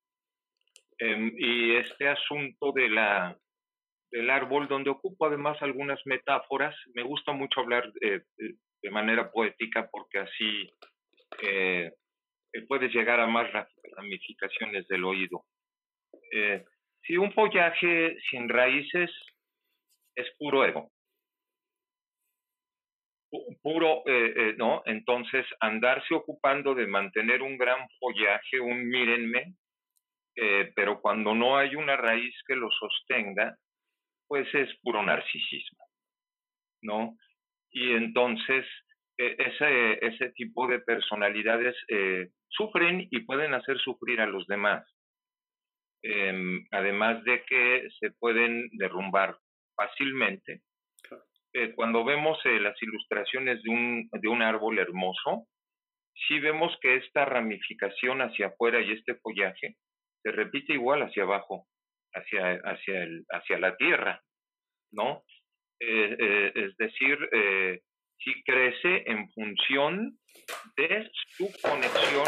[1.01, 3.35] Em, y este asunto de la
[4.11, 6.75] el árbol, donde ocupo además algunas metáforas.
[6.93, 8.23] Me gusta mucho hablar de,
[8.91, 10.69] manera poética porque así
[11.43, 11.91] eh,
[12.53, 13.49] eh, puedes llegar a más
[13.95, 15.45] ramificaciones del oído.
[16.33, 16.65] Eh,
[17.03, 19.09] si un follaje sin raíces
[20.15, 20.91] es puro ego,
[23.63, 24.03] puro,
[24.57, 24.83] ¿no?
[24.85, 29.55] Entonces, andarse ocupando de mantener un gran follaje, un mírenme,
[30.75, 33.55] pero cuando no hay una raíz que lo sostenga,
[34.27, 35.85] pues es puro narcisismo,
[36.81, 37.17] ¿no?
[37.69, 38.65] Y entonces
[39.17, 44.85] e, ese, ese tipo de personalidades eh, sufren y pueden hacer sufrir a los demás.
[46.01, 49.37] Em, además de que se pueden derrumbar
[49.75, 50.61] fácilmente.
[51.53, 55.45] Eh, cuando vemos eh, las ilustraciones de un, de un árbol hermoso,
[56.27, 59.75] sí vemos que esta ramificación hacia afuera y este follaje
[60.21, 61.67] se repite igual hacia abajo,
[62.13, 64.21] hacia, hacia, el, hacia la tierra,
[64.91, 65.23] ¿no?
[65.79, 67.81] Eh, eh, es decir, eh,
[68.19, 70.17] sí crece en función
[70.77, 72.25] de su conexión.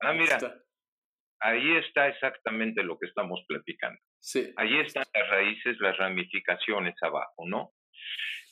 [0.00, 0.38] Ah, mira,
[1.40, 4.00] ahí está exactamente lo que estamos platicando.
[4.20, 4.52] Sí.
[4.56, 7.72] Ahí están las raíces, las ramificaciones abajo, ¿no?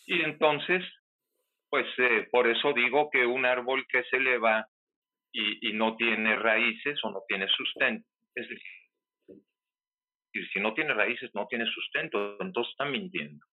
[0.07, 0.83] Y entonces,
[1.71, 1.87] pues
[2.33, 4.67] por eso digo que un árbol que se eleva
[5.33, 8.79] y, y no tiene raíces o no tiene sustento, es decir,
[10.53, 13.45] si no tiene raíces, no tiene sustento, entonces está mintiendo.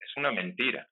[0.00, 0.88] Es una mentira.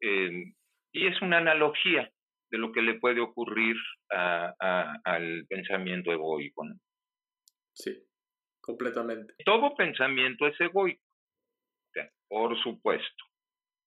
[0.00, 0.54] Em,
[0.92, 2.10] y es una analogía
[2.50, 3.76] de lo que le puede ocurrir
[4.08, 6.64] al pensamiento egoico.
[7.72, 7.96] Sí,
[8.60, 9.34] completamente.
[9.44, 11.02] Todo pensamiento es egoico,
[12.28, 13.24] por supuesto.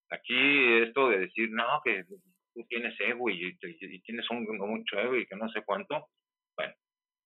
[0.10, 2.06] Aquí esto de decir, no, que
[2.54, 6.08] tú tienes ego y, tienes un, mucho ego y que no sé cuánto,
[6.56, 6.74] bueno,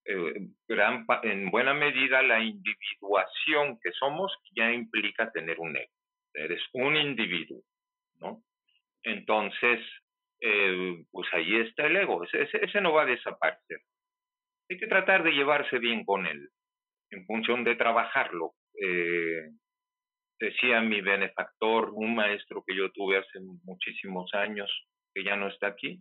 [0.06, 5.92] eh, gran, en buena medida la individuación que somos ya implica tener un ego.
[6.34, 7.62] Eres un individuo,
[8.20, 8.44] ¿no?
[9.04, 9.80] Entonces,
[10.40, 12.24] eh, pues ahí está el ego.
[12.24, 13.82] Ese, ese, no va a desaparecer.
[14.70, 16.50] Hay que tratar de llevarse bien con él,
[17.12, 18.54] en función de trabajarlo.
[18.80, 19.50] Eh,
[20.40, 24.70] decía mi benefactor, un maestro que yo tuve hace muchísimos años,
[25.18, 26.00] que ya no está aquí,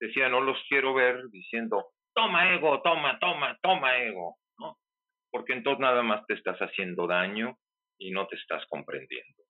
[0.00, 4.78] decía, no los quiero ver diciendo, toma ego, toma, toma, toma ego, ¿no?
[5.30, 7.58] Porque entonces nada más te estás haciendo daño
[7.98, 9.42] y no te estás comprendiendo.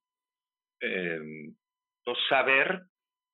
[0.81, 1.55] Em,
[2.01, 2.81] entonces, saber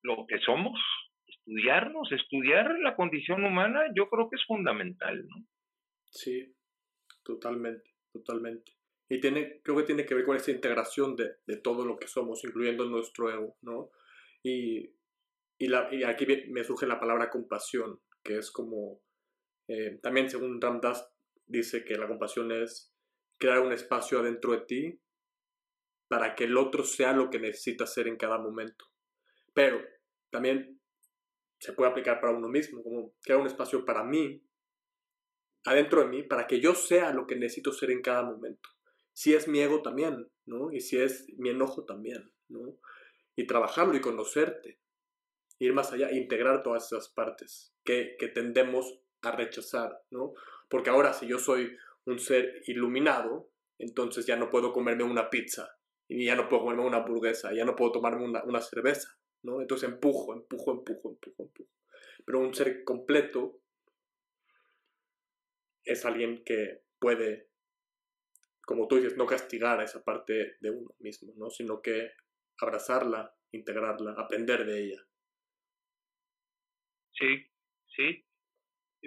[0.02, 0.78] lo que somos,
[1.26, 5.46] estudiarnos, estudiar la condición humana, yo creo que es fundamental, ¿no?
[6.10, 6.54] Sí,
[7.24, 8.72] totalmente, totalmente.
[9.08, 12.08] Y tiene, creo que tiene que ver con esa integración de, de todo lo que
[12.08, 13.90] somos, incluyendo nuestro ego, ¿no?
[14.42, 14.95] Y,
[15.58, 15.72] y,
[16.04, 19.00] aquí me surge la palabra compasión, que es como
[19.68, 21.08] eh, también según Ramdas
[21.46, 22.94] dice que la compasión es
[23.38, 25.00] crear un espacio adentro de ti
[26.08, 28.86] para que el otro sea lo que necesita ser en cada momento.
[29.52, 29.80] Pero
[30.30, 30.80] también
[31.58, 34.42] se puede aplicar para uno mismo, como crear un espacio para mí,
[35.64, 38.68] adentro de mí, para que yo sea lo que necesito ser en cada momento.
[39.12, 40.70] Si es mi ego también, ¿no?
[40.70, 42.78] Y si es mi enojo también, ¿no?
[43.34, 44.78] Y trabajarlo y conocerte,
[45.58, 50.34] ir más allá, integrar todas esas partes que, que tendemos a rechazar, ¿no?
[50.68, 55.76] Porque ahora si yo soy un ser iluminado, entonces ya no puedo comerme una pizza,
[56.08, 59.60] y ya no puedo comerme una hamburguesa, ya no puedo tomarme una, una cerveza, ¿no?
[59.60, 61.70] Entonces empujo, empujo, empujo, empujo, empujo.
[62.24, 63.60] Pero un ser completo
[65.82, 67.48] es alguien que puede,
[68.64, 71.50] como tú dices, no castigar a esa parte de uno mismo, ¿no?
[71.50, 72.10] Sino que
[72.58, 75.06] abrazarla, integrarla, aprender de ella.
[77.18, 77.46] Sí,
[77.96, 78.24] sí.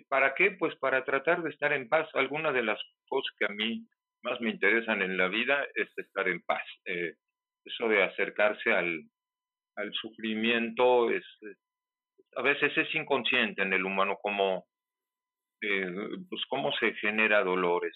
[0.08, 0.52] ¿Para qué?
[0.52, 2.08] Pues para tratar de estar en paz.
[2.13, 3.86] Alguna de las cosas que a mí
[4.22, 6.63] más me interesan en la vida es estar en paz.
[6.86, 7.15] Eh,
[7.65, 9.04] eso de acercarse al,
[9.76, 11.26] al sufrimiento es,
[12.36, 14.67] a veces es inconsciente en el humano como
[15.62, 15.91] eh,
[16.30, 17.95] pues cómo se genera dolores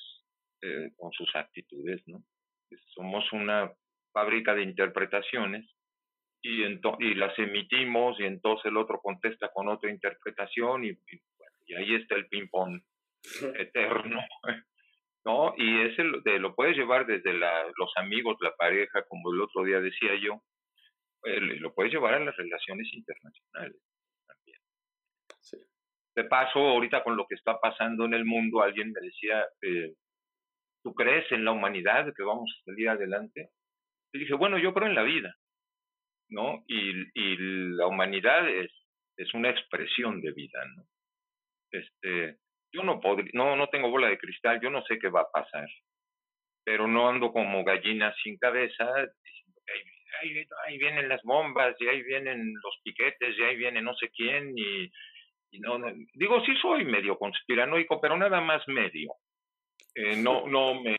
[0.62, 2.24] eh, con sus actitudes, ¿no?
[2.96, 3.72] Somos una
[4.12, 5.70] fábrica de interpretaciones
[6.44, 11.22] y, y las emitimos y entonces el otro contesta con otra interpretación y, y
[11.66, 12.82] y ahí está el ping-pong
[13.60, 14.22] eterno,
[15.26, 15.54] ¿no?
[15.58, 19.80] Y ese lo puedes llevar desde la, los amigos, la pareja, como el otro día
[19.80, 20.42] decía yo,
[21.26, 23.82] eh, lo puedes llevar a las relaciones internacionales
[24.28, 24.60] también.
[26.16, 29.94] De paso, ahorita con lo que está pasando en el mundo, alguien me decía, eh,
[30.84, 33.50] ¿tú crees en la humanidad que vamos a salir adelante?
[34.12, 35.34] Y dije, bueno, yo creo en la vida,
[36.34, 36.64] ¿no?
[36.68, 37.38] Y, y
[37.78, 38.72] la humanidad es,
[39.18, 40.84] es una expresión de vida, ¿no?
[41.74, 42.38] este,
[42.72, 45.32] yo no, podría, no, no tengo bola de cristal, yo no sé qué va a
[45.32, 45.68] pasar,
[46.64, 48.86] pero no ando como gallina sin cabeza
[49.24, 49.62] diciendo
[50.22, 54.10] ahí, ahí, vienen las bombas y ahí vienen los piquetes y ahí viene no sé
[54.10, 54.90] quién y,
[55.52, 55.80] y no,
[56.14, 59.14] digo sí soy medio conspiranoico, pero nada más medio.
[59.96, 60.98] Eh, no, no me,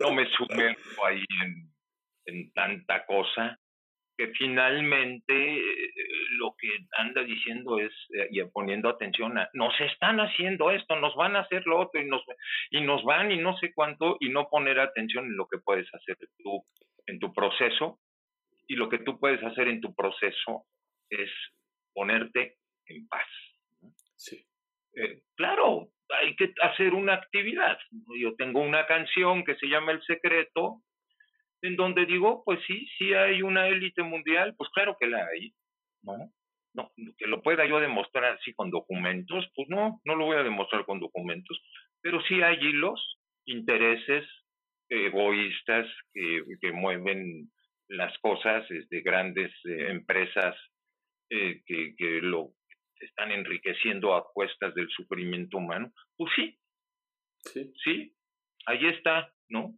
[0.00, 1.70] no me sumerjo ahí en,
[2.26, 3.58] en tanta cosa
[4.22, 5.92] que finalmente eh,
[6.38, 11.16] lo que anda diciendo es eh, y poniendo atención a nos están haciendo esto, nos
[11.16, 12.22] van a hacer lo otro y nos
[12.70, 15.92] y nos van y no sé cuánto y no poner atención en lo que puedes
[15.92, 16.64] hacer tú
[17.06, 17.98] en tu proceso
[18.68, 20.66] y lo que tú puedes hacer en tu proceso
[21.10, 21.30] es
[21.92, 23.26] ponerte en paz.
[24.14, 24.46] Sí.
[24.94, 25.88] Eh, claro,
[26.20, 27.76] hay que hacer una actividad.
[28.20, 30.82] Yo tengo una canción que se llama El Secreto,
[31.62, 35.52] en donde digo, pues sí, sí hay una élite mundial, pues claro que la hay,
[36.02, 36.32] ¿no?
[36.74, 40.42] no, que lo pueda yo demostrar así con documentos, pues no, no lo voy a
[40.42, 41.60] demostrar con documentos,
[42.00, 44.26] pero sí hay hilos, intereses
[44.88, 47.50] egoístas que, que mueven
[47.88, 50.56] las cosas de grandes eh, empresas
[51.30, 52.52] eh, que, que lo
[53.00, 56.58] están enriqueciendo a cuestas del sufrimiento humano, pues sí,
[57.52, 58.14] sí, sí,
[58.66, 59.74] ahí está, ¿no?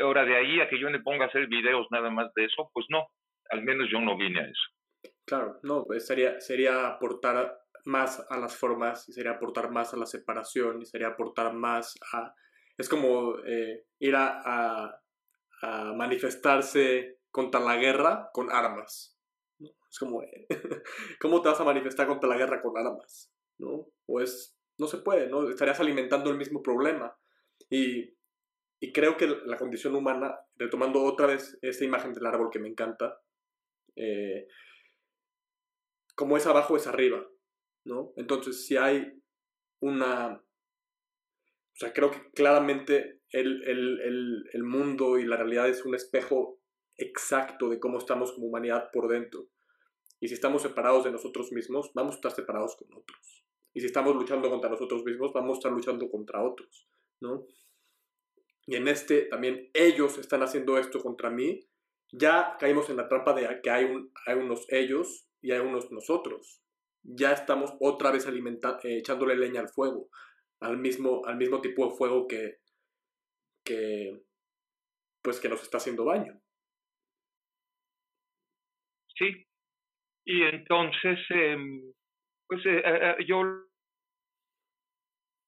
[0.00, 2.70] Ahora, de ahí a que yo me ponga a hacer videos nada más de eso,
[2.72, 3.06] pues no,
[3.50, 5.14] al menos yo no vine a eso.
[5.26, 9.96] Claro, no, pues sería, sería aportar más a las formas, y sería aportar más a
[9.96, 12.34] la separación, y sería aportar más a...
[12.76, 15.00] Es como eh, ir a,
[15.62, 19.18] a, manifestarse contra la guerra con armas.
[19.58, 20.22] Es como,
[21.20, 23.32] ¿cómo te vas a manifestar contra la guerra con armas?
[23.58, 23.86] ¿No?
[24.04, 25.48] Pues no se puede, ¿no?
[25.48, 27.16] Estarías alimentando el mismo problema.
[27.70, 28.14] Y
[28.84, 32.68] y creo que la condición humana, retomando otra vez esta imagen del árbol que me
[32.68, 33.18] encanta,
[33.96, 34.46] eh,
[36.14, 37.26] como es abajo es arriba,
[37.86, 38.12] ¿no?
[38.16, 39.10] Entonces, si hay
[39.80, 40.34] una...
[40.34, 46.60] O sea, creo que claramente el, el, el, mundo y la realidad es un espejo
[46.98, 49.48] exacto de cómo estamos como humanidad por dentro.
[50.20, 53.46] Y si estamos separados de nosotros mismos, vamos a estar separados con otros.
[53.72, 56.86] Y si estamos luchando contra nosotros mismos, vamos a estar luchando contra otros,
[57.22, 57.46] ¿no?
[58.66, 61.60] Y en este también ellos están haciendo esto contra mí,
[62.12, 65.90] ya caímos en la trampa de que hay, un, hay unos ellos y hay unos
[65.90, 66.60] nosotros.
[67.02, 70.08] Ya estamos otra vez eh, echándole leña al fuego,
[70.60, 72.58] al mismo, al mismo tipo de fuego que,
[73.64, 74.22] que,
[75.22, 76.40] pues que nos está haciendo daño.
[79.16, 79.46] Sí,
[80.24, 81.92] y entonces, em,
[82.48, 83.42] pues eh, eh, yo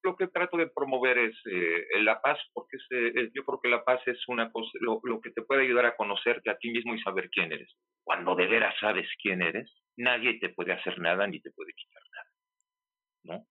[0.07, 3.83] lo que trato de promover es eh, la paz, porque eh, yo creo que la
[3.83, 7.01] paz es una cosa, lo, que te puede ayudar a conocerte a ti mismo y
[7.01, 7.69] saber quién eres.
[8.05, 12.01] Cuando de veras sabes quién eres, nadie te puede hacer nada ni te puede quitar
[12.13, 12.29] nada,
[13.23, 13.47] ¿no?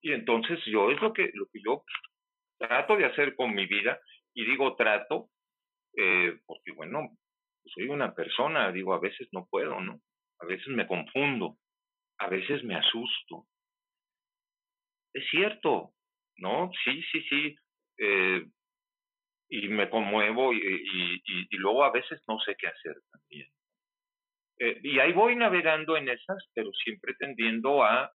[0.00, 1.84] Y entonces yo es lo que, lo que yo
[2.58, 4.00] trato de hacer con mi vida,
[4.32, 5.28] y digo trato,
[5.94, 7.10] eh, porque bueno,
[7.66, 10.00] soy una persona, digo, a veces no puedo, ¿no?
[10.40, 11.58] A veces me confundo,
[12.18, 13.46] a veces me asusto.
[15.12, 15.92] Es cierto,
[16.38, 16.70] ¿no?
[16.84, 17.56] Sí, sí, sí.
[17.98, 18.46] Eh,
[19.50, 23.48] y me conmuevo y, y, y, luego a veces no sé qué hacer también.
[24.58, 28.12] Eh, y ahí voy navegando en esas, pero siempre tendiendo a,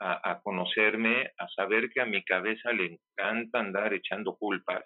[0.00, 4.84] a, a, conocerme, a saber que a mi cabeza le encanta andar echando culpas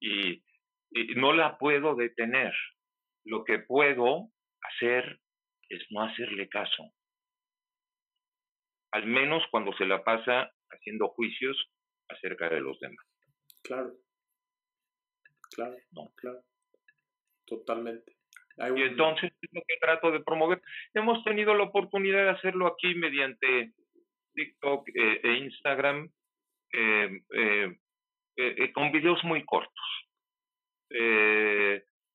[0.00, 0.42] y,
[0.90, 2.54] y no la puedo detener.
[3.24, 4.28] Lo que puedo
[4.60, 5.20] hacer
[5.68, 6.92] es no hacerle caso.
[8.92, 11.56] Al menos cuando se la pasa haciendo juicios
[12.08, 13.04] acerca de los demás.
[13.62, 13.92] Claro.
[15.54, 16.12] Claro, no.
[16.16, 16.42] claro.
[17.46, 18.16] Totalmente.
[18.76, 20.60] Y entonces es lo que trato de promover.
[20.94, 23.72] Hemos tenido la oportunidad de hacerlo aquí mediante
[24.34, 26.10] TikTok eh, e Instagram
[26.72, 27.20] eh,
[28.36, 29.72] eh, con videos muy cortos.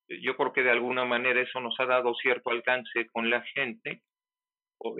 [0.10, 4.02] yo creo que de alguna manera eso nos ha dado cierto alcance con la gente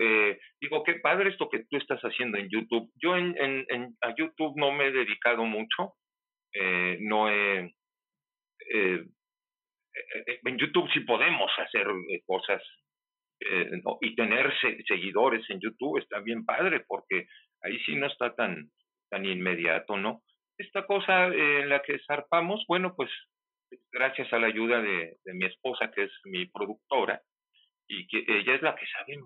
[0.00, 2.90] eh, digo, qué padre esto que tú estás haciendo en YouTube.
[2.96, 5.94] Yo en, en, a YouTube no me he dedicado mucho,
[6.52, 7.74] eh, no he...
[8.70, 9.04] Eh,
[9.94, 11.86] eh, en YouTube sí podemos hacer
[12.26, 12.62] cosas
[14.00, 14.52] y tener
[14.88, 17.28] seguidores en YouTube está bien padre porque
[17.62, 18.68] ahí sí no está tan,
[19.10, 20.22] tan inmediato, ¿no?
[20.58, 23.10] Esta cosa en la que zarpamos, bueno, pues
[23.92, 27.22] gracias a la ayuda de, de mi esposa, que es mi productora,
[27.88, 29.16] y que ella es la que sabe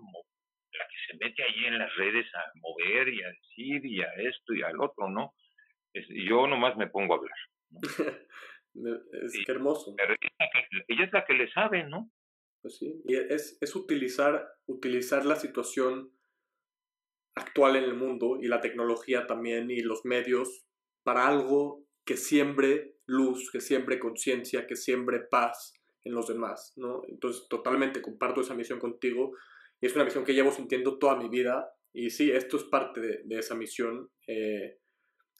[0.77, 4.13] la que se mete ahí en las redes a mover y a decir y a
[4.29, 5.33] esto y al otro, ¿no?
[5.93, 7.37] Es, yo nomás me pongo a hablar.
[9.23, 9.95] es hermoso.
[9.95, 10.15] Pero
[10.87, 12.11] ella es la que le sabe, ¿no?
[12.61, 16.11] Pues sí, y es, es utilizar, utilizar la situación
[17.35, 20.65] actual en el mundo y la tecnología también y los medios
[21.03, 27.01] para algo que siembre luz, que siembre conciencia, que siembre paz en los demás, ¿no?
[27.07, 29.35] Entonces, totalmente comparto esa misión contigo
[29.83, 31.75] y es una misión que llevo sintiendo toda mi vida.
[31.91, 34.79] Y sí, esto es parte de, esa misión eh,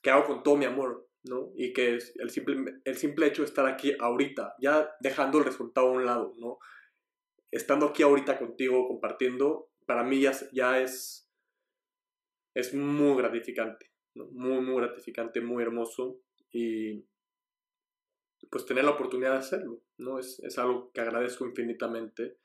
[0.02, 1.52] que hago con todo mi amor, ¿no?
[1.56, 5.46] Y que es el simple, el simple hecho de estar aquí ahorita, ya dejando el
[5.46, 6.58] resultado a un lado, ¿no?
[7.50, 11.26] Estando aquí ahorita contigo, compartiendo, para mí ya, ya es,
[12.52, 13.92] es muy gratificante.
[14.14, 16.20] Muy, muy gratificante, muy hermoso.
[16.50, 17.06] Y
[18.50, 20.18] pues tener la oportunidad de hacerlo, ¿no?
[20.18, 22.36] Es, es algo que agradezco infinitamente.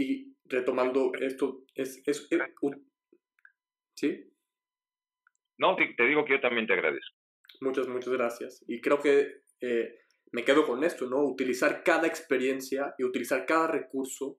[0.00, 2.26] Y retomando esto, es, es,
[3.94, 4.32] ¿sí?
[5.58, 7.18] No, te, digo que yo también te agradezco.
[7.60, 8.64] Muchas, muchas gracias.
[8.66, 9.98] Y creo que eh,
[10.32, 11.22] me quedo con esto, ¿no?
[11.22, 14.38] Utilizar cada experiencia y utilizar cada recurso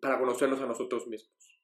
[0.00, 1.60] para conocernos a nosotros mismos.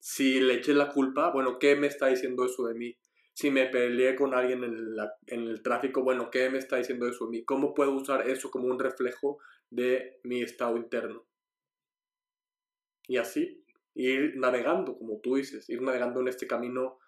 [0.00, 2.98] Si le eché la culpa, bueno, ¿qué me está diciendo eso de mí?
[3.32, 4.96] Si me peleé con alguien en,
[5.28, 7.44] en el tráfico, bueno, ¿qué me está diciendo eso de mí?
[7.44, 9.38] ¿Cómo puedo usar eso como un reflejo
[9.70, 11.29] de mi estado interno?
[13.10, 13.60] Y así,
[13.94, 17.00] ir navegando, como tú dices, ir navegando en este camino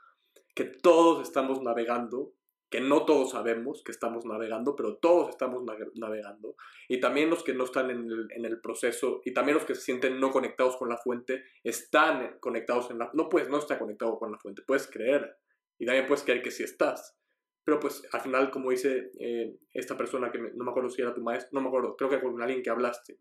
[0.52, 2.34] que todos estamos navegando
[2.68, 5.62] que no todos sabemos que estamos navegando, pero todos estamos
[5.94, 6.56] navegando.
[6.88, 9.76] Y también los que no están en el, en el, proceso, y también los que
[9.76, 13.10] se sienten no conectados con la fuente, están conectados en la...
[13.12, 15.36] No puedes no estar conectado con la fuente, puedes creer.
[15.78, 17.14] Y también puedes creer que sí estás.
[17.62, 21.14] Pero pues al final, como dice eh, esta persona que no me acuerdo si era
[21.14, 23.18] tu maestro, no me acuerdo, creo que con alguien que hablaste,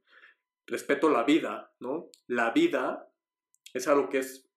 [0.68, 2.10] respeto la vida, ¿no?
[2.28, 3.08] La vida
[3.74, 4.50] es algo que es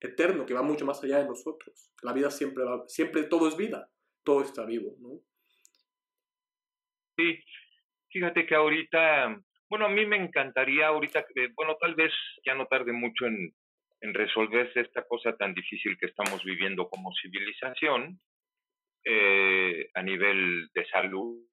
[0.00, 1.92] eterno, que va mucho más allá de nosotros.
[2.02, 3.90] La vida siempre va, siempre todo es vida
[4.24, 5.20] todo está vivo, ¿no?
[7.16, 7.42] Sí,
[8.10, 12.12] fíjate que ahorita, bueno, a mí me encantaría ahorita, bueno, tal vez
[12.44, 13.52] ya no tarde mucho en,
[14.00, 18.20] en resolverse esta cosa tan difícil que estamos viviendo como civilización
[19.04, 21.46] eh, a nivel de salud.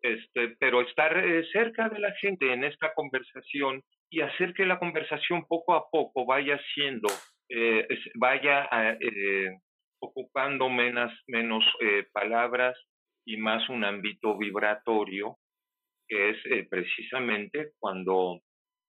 [0.00, 4.78] Este, pero estar eh, cerca de la gente en esta conversación y hacer que la
[4.78, 7.08] conversación poco a poco vaya siendo,
[7.50, 8.96] eh, vaya a,
[10.00, 12.76] ocupando menos, menos eh, palabras
[13.24, 15.36] y más un ámbito vibratorio,
[16.06, 18.40] que es eh, precisamente cuando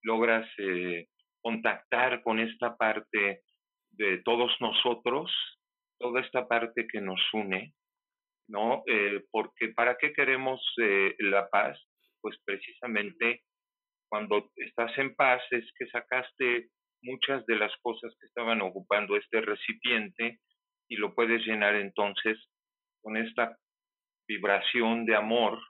[0.02, 1.08] logras eh,
[1.42, 3.42] contactar con esta parte
[3.90, 5.30] de todos nosotros,
[5.98, 7.74] toda esta parte que nos une,
[8.50, 8.82] ¿no?
[9.30, 10.60] porque ¿para qué queremos
[11.18, 11.78] la paz?
[12.20, 13.42] Pues precisamente
[14.10, 16.68] cuando estás en paz es que sacaste
[17.02, 20.40] muchas de las cosas que estaban ocupando este recipiente
[20.88, 22.36] y lo puedes llenar entonces
[23.00, 23.56] con esta
[24.26, 25.60] vibración de amor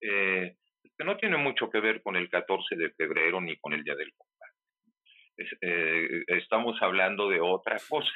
[0.00, 0.56] eh,
[0.96, 3.94] que no tiene mucho que ver con el 14 de febrero ni con el Día
[3.94, 5.58] del Combate.
[5.60, 8.10] Eh, estamos hablando de otra cosa.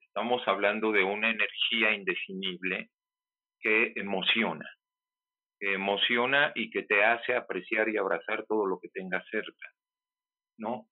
[0.00, 2.90] Estamos hablando de una energía indefinible
[3.64, 4.70] que emociona,
[5.58, 9.68] que emociona y que te hace apreciar y abrazar todo lo que tengas cerca,
[10.58, 10.86] ¿no?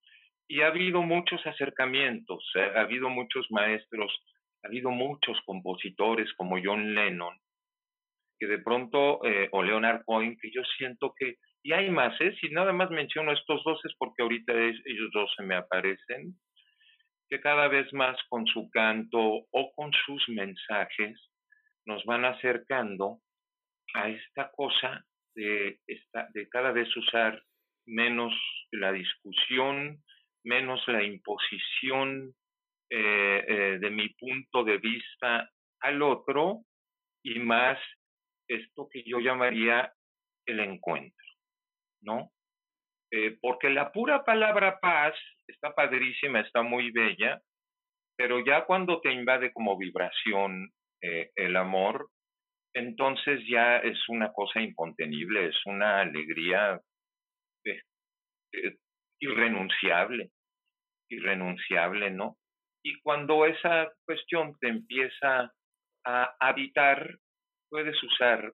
[0.49, 4.11] Y ha habido muchos acercamientos, ha habido muchos maestros
[4.65, 7.37] ha habido muchos compositores como John Lennon,
[8.39, 12.35] que de pronto, eh, o Leonard Cohen, que yo siento que, y hay más, ¿eh?
[12.41, 16.35] si nada más menciono estos dos es porque ahorita ellos dos se me aparecen,
[17.29, 21.19] que cada vez más con su canto o con sus mensajes
[21.87, 23.19] nos van acercando
[23.95, 25.05] a esta cosa
[25.35, 27.43] de, esta, de cada vez usar
[27.87, 28.33] menos
[28.71, 30.03] la discusión,
[30.45, 32.35] menos la imposición,
[32.91, 36.61] eh, eh, de mi punto de vista al otro
[37.25, 37.79] y más
[38.47, 39.93] esto que yo llamaría
[40.47, 41.27] el encuentro,
[42.03, 42.31] ¿no?
[43.11, 45.15] Eh, porque la pura palabra paz
[45.47, 47.41] está padrísima, está muy bella,
[48.17, 50.71] pero ya cuando te invade como vibración
[51.03, 52.09] el amor,
[52.75, 56.81] entonces ya es una cosa incontenible, es una alegría
[59.21, 60.31] irrenunciable,
[61.11, 62.37] irrenunciable, ¿no?
[62.85, 65.53] Y cuando esa cuestión te empieza
[66.05, 67.19] a habitar,
[67.69, 68.53] puedes usar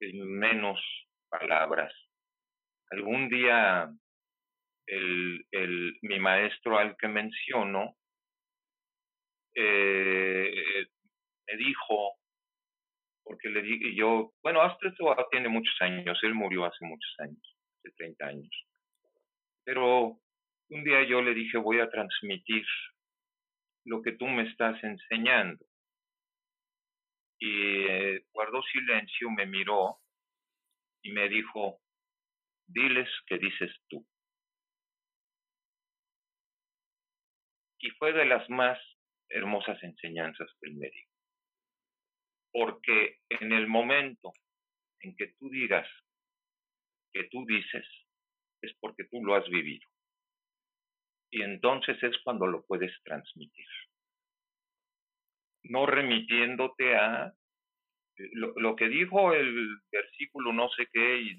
[0.00, 0.80] menos
[1.28, 1.92] palabras.
[2.90, 3.90] Algún día
[4.86, 7.94] el, el, mi maestro al que menciono
[9.54, 10.86] eh,
[11.50, 12.16] me dijo,
[13.24, 17.56] porque le dije yo, bueno, hasta esto tiene muchos años, él murió hace muchos años,
[17.78, 18.66] hace 30 años.
[19.64, 20.20] Pero
[20.70, 22.64] un día yo le dije, voy a transmitir
[23.84, 25.64] lo que tú me estás enseñando.
[27.38, 29.98] Y eh, guardó silencio, me miró
[31.02, 31.80] y me dijo,
[32.66, 34.06] diles qué dices tú.
[37.78, 38.78] Y fue de las más
[39.30, 41.09] hermosas enseñanzas que él me dijo.
[42.52, 44.32] Porque en el momento
[45.00, 45.88] en que tú digas
[47.12, 47.86] que tú dices,
[48.62, 49.90] es porque tú lo has vivido
[51.30, 53.66] y entonces es cuando lo puedes transmitir.
[55.64, 57.32] No remitiéndote a
[58.16, 61.36] eh, lo, que dijo el versículo no sé qué, y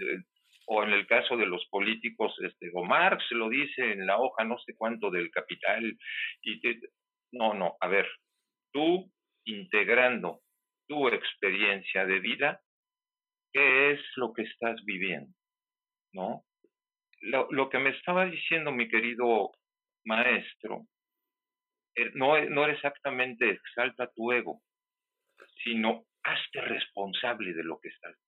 [0.67, 4.45] o en el caso de los políticos, este, o Marx lo dice en la hoja
[4.45, 5.97] no sé cuánto del capital,
[6.43, 6.61] y
[7.33, 8.07] no, no, a ver,
[8.71, 9.11] tú
[9.45, 10.41] integrando
[10.91, 12.61] tu experiencia de vida,
[13.53, 15.33] ¿qué es lo que estás viviendo?
[16.11, 16.43] ¿No?
[17.21, 19.53] Lo, lo que me estaba diciendo mi querido
[20.03, 20.85] maestro,
[21.95, 24.61] eh, no, no exactamente exalta tu ego,
[25.63, 28.17] sino hazte responsable de lo que estás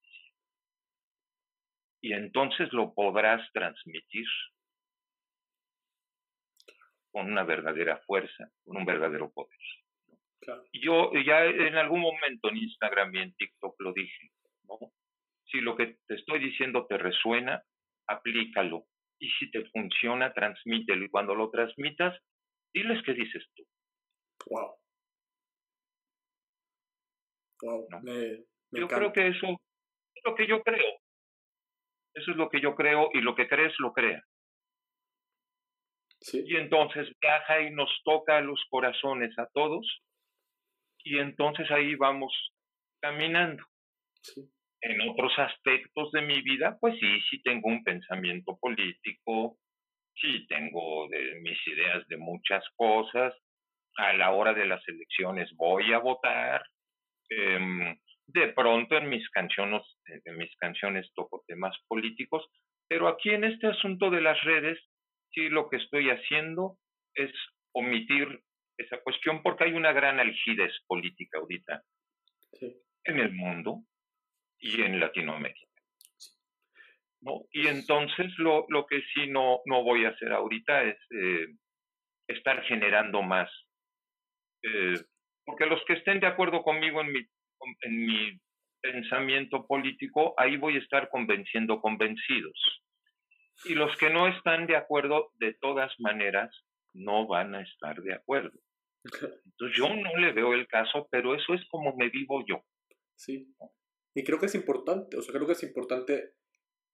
[2.02, 4.26] y entonces lo podrás transmitir
[7.12, 9.58] con una verdadera fuerza, con un verdadero poder.
[10.72, 14.30] Yo ya en algún momento en Instagram y en TikTok lo dije,
[14.64, 14.78] ¿no?
[15.46, 17.62] Si lo que te estoy diciendo te resuena,
[18.08, 18.86] aplícalo.
[19.18, 21.04] Y si te funciona, transmítelo.
[21.04, 22.18] Y cuando lo transmitas,
[22.72, 23.64] diles qué dices tú.
[24.46, 24.76] Wow.
[27.62, 27.88] Wow.
[28.72, 29.46] yo creo que eso
[30.14, 30.98] es lo que yo creo.
[32.14, 34.22] Eso es lo que yo creo y lo que crees lo crea.
[36.32, 39.86] Y entonces viaja y nos toca los corazones a todos
[41.04, 42.32] y entonces ahí vamos
[43.00, 43.62] caminando.
[44.80, 49.58] En otros aspectos de mi vida, pues sí, sí tengo un pensamiento político,
[50.14, 53.34] sí tengo de, mis ideas de muchas cosas.
[53.96, 56.64] A la hora de las elecciones voy a votar.
[57.28, 57.96] Em,
[58.26, 62.46] de pronto en mis canciones, en mis canciones toco temas políticos,
[62.88, 64.78] pero aquí en este asunto de las redes
[65.32, 66.78] sí lo que estoy haciendo
[67.14, 67.30] es
[67.74, 68.40] omitir
[68.76, 71.82] esa cuestión porque hay una gran algidez política ahorita
[73.04, 73.82] en el mundo
[74.58, 75.66] y en Latinoamérica.
[77.20, 77.42] ¿no?
[77.52, 81.46] Y entonces lo, lo que sí no, no voy a hacer ahorita es eh,
[82.28, 83.50] estar generando más.
[84.62, 85.00] Eh,
[85.44, 87.20] porque los que estén de acuerdo conmigo en mi,
[87.82, 88.40] en mi
[88.80, 92.58] pensamiento político, ahí voy a estar convenciendo convencidos.
[93.64, 96.63] Y los que no están de acuerdo, de todas maneras,
[96.94, 98.58] no van a estar de acuerdo.
[99.04, 102.64] Entonces yo no le veo el caso, pero eso es como me vivo yo.
[103.16, 103.54] Sí.
[104.14, 106.34] Y creo que es importante, o sea, creo que es importante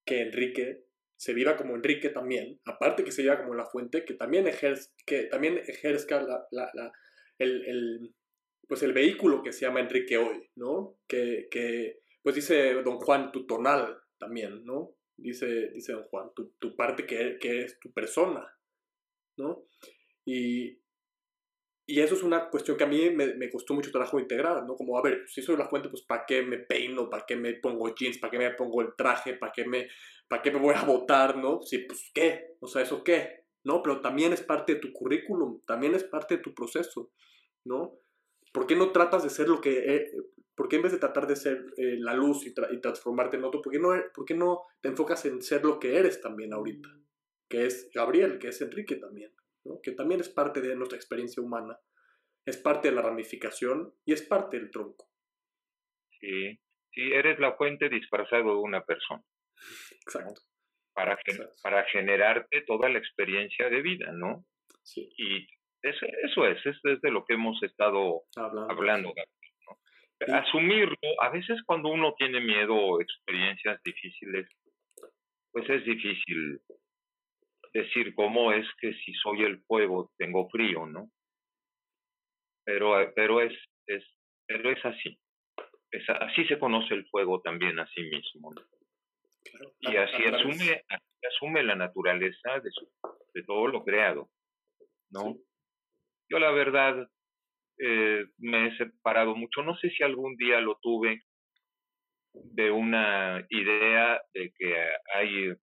[0.05, 0.85] que Enrique
[1.15, 4.89] se viva como Enrique también, aparte que se viva como la fuente, que también ejerce,
[5.05, 6.91] que también ejerzca la, la, la,
[7.37, 8.15] el, el,
[8.67, 10.97] pues el vehículo que se llama Enrique hoy, ¿no?
[11.07, 14.95] Que, que pues dice don Juan, tu tonal también, ¿no?
[15.21, 18.45] dice, dice don Juan, tu, tu parte que, que, es tu persona,
[19.41, 19.65] ¿no?
[20.25, 20.79] Y,
[21.87, 24.75] y eso es una cuestión que a mí me, me, costó mucho trabajo integrar, ¿no?
[24.75, 27.09] Como, a ver, si soy la fuente, pues ¿para qué me peino?
[27.09, 28.17] ¿Para qué me pongo jeans?
[28.17, 29.33] ¿Para qué me pongo el traje?
[29.33, 29.87] ¿Para qué me,
[30.27, 31.37] para qué me voy a votar?
[31.37, 31.61] ¿No?
[31.61, 32.55] Sí, pues ¿qué?
[32.59, 33.45] O sea, ¿eso qué?
[33.63, 33.81] ¿No?
[33.83, 37.11] Pero también es parte de tu currículum, también es parte de tu proceso,
[37.65, 37.97] ¿no?
[38.53, 40.11] ¿Por qué no tratas de ser lo que, eh,
[40.55, 43.61] ¿Por qué en vez de tratar de ser eh, la luz y, transformarte en otro,
[43.61, 46.89] ¿por qué, no, ¿por qué no te enfocas en ser lo que eres también ahorita?
[47.51, 49.31] Que es Gabriel, que es Enrique también,
[49.65, 49.81] ¿no?
[49.83, 51.77] que también es parte de nuestra experiencia humana,
[52.45, 55.05] es parte de la ramificación y es parte del tronco.
[56.19, 56.57] Sí,
[56.93, 59.23] sí, eres la fuente disfrazado de una persona.
[60.05, 60.41] Exacto.
[60.93, 61.17] Para,
[61.61, 64.45] para generarte toda la experiencia de vida, ¿no?
[64.83, 65.09] Sí.
[65.17, 65.47] Y
[65.81, 69.13] eso, eso es, es de lo que hemos estado hablando, hablando
[70.27, 74.47] asumirlo, a veces cuando uno tiene miedo o experiencias difíciles,
[75.51, 76.59] pues es difícil
[77.73, 81.09] decir cómo es que si soy el fuego tengo frío, ¿no?
[82.65, 83.53] Pero, pero es,
[83.87, 84.03] es,
[84.45, 85.17] pero es así.
[85.91, 88.53] Es, así se conoce el fuego también a sí mismo.
[89.81, 90.83] Y así asume,
[91.27, 92.87] asume la naturaleza de, su,
[93.33, 94.29] de todo lo creado,
[95.09, 95.37] ¿no?
[96.29, 97.09] Yo la verdad
[97.79, 99.63] eh, me he separado mucho.
[99.63, 101.23] No sé si algún día lo tuve
[102.33, 104.75] de una idea de que
[105.13, 105.53] hay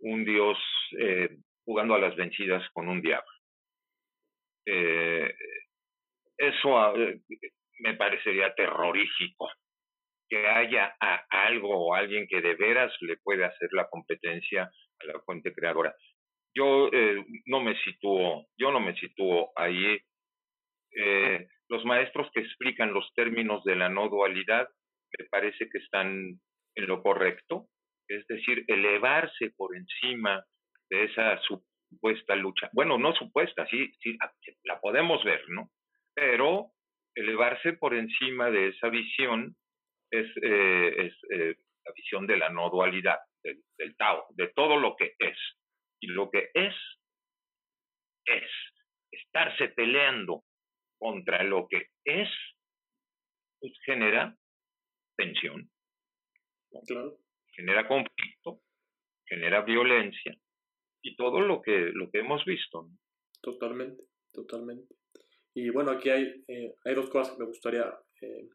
[0.00, 0.58] un Dios
[0.98, 3.30] eh, jugando a las vencidas con un diablo.
[4.66, 5.34] Eh,
[6.36, 6.94] eso ah,
[7.80, 9.50] me parecería terrorífico,
[10.28, 10.94] que haya
[11.28, 14.70] algo o alguien que de veras le puede hacer la competencia
[15.00, 15.94] a la fuente creadora.
[16.54, 16.90] Yo
[17.46, 19.98] no me sitúo, yo no me sitúo ahí
[20.92, 24.68] eh, los maestros que explican los términos de la no dualidad
[25.18, 26.40] me parece que están
[26.74, 27.68] en lo correcto,
[28.10, 30.44] es decir, elevarse por encima
[30.90, 32.68] de esa supuesta lucha.
[32.72, 34.18] Bueno, no supuesta, sí, sí
[34.64, 35.70] la podemos ver, ¿no?
[36.14, 36.72] Pero
[37.14, 39.54] elevarse por encima de esa visión
[40.10, 44.96] es, eh, es eh, la visión de la no dualidad, del, Tao, de todo lo
[44.96, 45.38] que es.
[46.00, 46.74] Y lo que es,
[48.24, 48.50] es
[49.12, 50.42] estarse peleando
[50.98, 52.28] contra lo que es,
[53.60, 54.34] pues genera
[55.16, 55.70] tensión.
[57.52, 58.62] Genera conflicto,
[59.26, 60.36] genera violencia
[61.02, 62.88] y todo lo que, lo que hemos visto.
[63.40, 64.94] Totalmente, totalmente.
[65.54, 68.48] Y bueno, aquí hay, eh, hay dos cosas que me gustaría eh,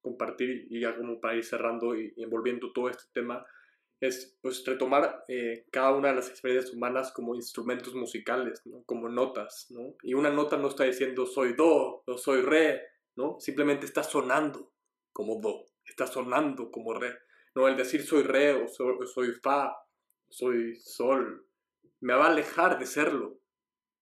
[0.00, 3.44] compartir y ya como para ir cerrando y, envolviendo todo este tema
[4.00, 8.84] es pues retomar eh, cada una de las experiencias humanas como instrumentos musicales, ¿no?
[8.84, 9.96] como notas, ¿no?
[10.02, 12.80] Y una nota no está diciendo soy do o soy re,
[13.16, 13.40] ¿no?
[13.40, 14.72] Simplemente está sonando
[15.12, 17.18] como do, está sonando como re,
[17.58, 19.76] No, el decir soy re o soy, fa,
[20.30, 21.44] soy sol,
[21.98, 23.40] me va a alejar de serlo.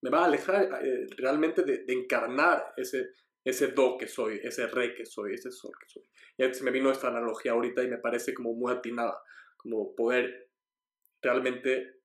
[0.03, 3.07] Me va a alejar eh, realmente de, encarnar ese,
[3.43, 6.03] ese do que soy, ese re que soy, ese sol que soy.
[6.37, 9.19] Y se me vino esta analogía ahorita y me parece como muy atinada,
[9.57, 10.51] como poder
[11.19, 12.01] realmente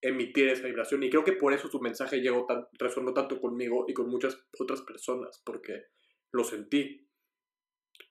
[0.00, 1.02] emitir esa vibración.
[1.02, 4.38] Y creo que por eso tu mensaje llegó tan, resonó tanto conmigo y con muchas
[4.56, 5.86] otras personas, porque
[6.30, 7.08] lo sentí.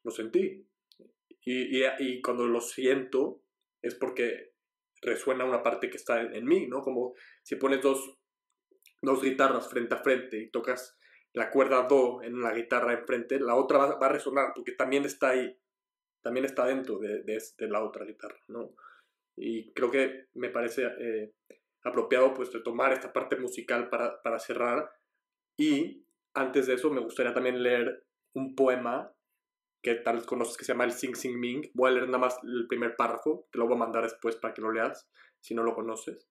[0.03, 0.67] Lo sentí.
[1.43, 3.41] Y, y, cuando lo siento
[3.81, 4.53] es porque
[5.01, 6.81] resuena una parte que está en, mí, ¿no?
[6.81, 8.17] Como si pones dos,
[9.01, 10.97] dos guitarras frente a frente y tocas
[11.33, 15.29] la cuerda Do en la guitarra enfrente, la otra va, a resonar porque también está
[15.29, 15.57] ahí,
[16.21, 18.75] también está dentro de, de, la otra guitarra, ¿no?
[19.35, 21.33] Y creo que me parece eh,
[21.83, 24.91] apropiado pues retomar esta parte musical para, para cerrar.
[25.57, 29.11] Y antes de eso me gustaría también leer un poema
[29.81, 31.71] que tal vez conoces que se llama el Sing Sing Ming.
[31.73, 34.53] Voy a leer nada más el primer párrafo, te lo voy a mandar después para
[34.53, 35.09] que lo leas,
[35.39, 36.29] si no lo conoces.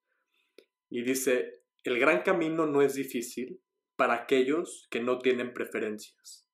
[0.89, 3.61] Y dice, el gran camino no es difícil
[3.97, 6.47] para aquellos que no tienen preferencias.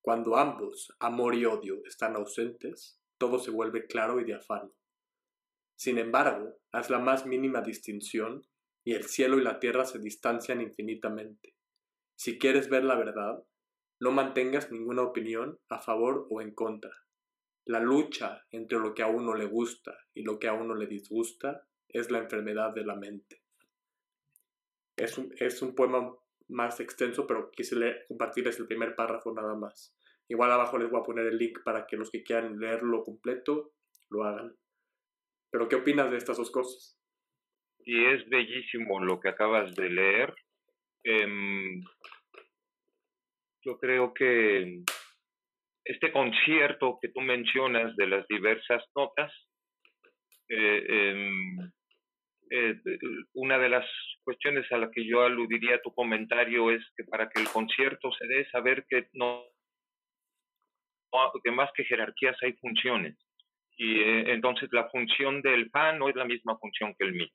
[0.00, 4.72] Cuando ambos, amor y odio, están ausentes, todo se vuelve claro y diafano.
[5.76, 8.46] Sin embargo, haz la más mínima distinción
[8.84, 11.56] y el cielo y la tierra se distancian infinitamente.
[12.16, 13.42] Si quieres ver la verdad,
[14.00, 16.90] no mantengas ninguna opinión a favor o en contra.
[17.64, 20.86] La lucha entre lo que a uno le gusta y lo que a uno le
[20.86, 23.42] disgusta es la enfermedad de la mente.
[24.96, 26.14] Es un, es un poema
[26.48, 29.96] más extenso, pero quise compartirles el primer párrafo nada más.
[30.28, 33.72] Igual abajo les voy a poner el link para que los que quieran leerlo completo
[34.10, 34.56] lo hagan.
[35.50, 36.98] Pero ¿qué opinas de estas dos cosas?
[37.84, 40.34] Y es bellísimo lo que acabas de leer.
[41.02, 41.82] Em,
[43.64, 44.82] yo creo que
[45.84, 49.32] este concierto que tú mencionas de las diversas notas,
[50.48, 51.72] eh, em,
[52.50, 52.80] eh,
[53.34, 53.86] una de las
[54.22, 58.12] cuestiones a la que yo aludiría a tu comentario es que para que el concierto
[58.12, 59.44] se dé, saber que no,
[61.42, 63.16] que más que jerarquías hay funciones
[63.76, 67.30] y eh, entonces la función del fa no es la misma función que el mi.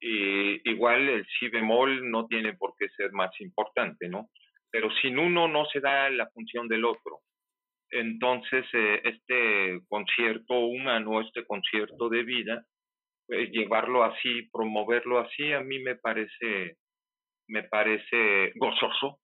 [0.00, 4.30] Y igual el si bemol no tiene por qué ser más importante, ¿no?
[4.70, 7.20] Pero sin uno no se da la función del otro.
[7.90, 12.64] Entonces, eh, este concierto humano, este concierto de vida,
[13.26, 16.76] pues llevarlo así, promoverlo así, a mí me parece,
[17.48, 19.18] me parece gozoso.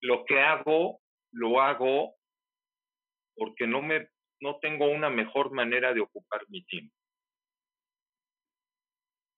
[0.00, 1.00] Lo que hago,
[1.32, 2.14] lo hago
[3.34, 4.08] porque no me
[4.40, 6.94] no tengo una mejor manera de ocupar mi tiempo.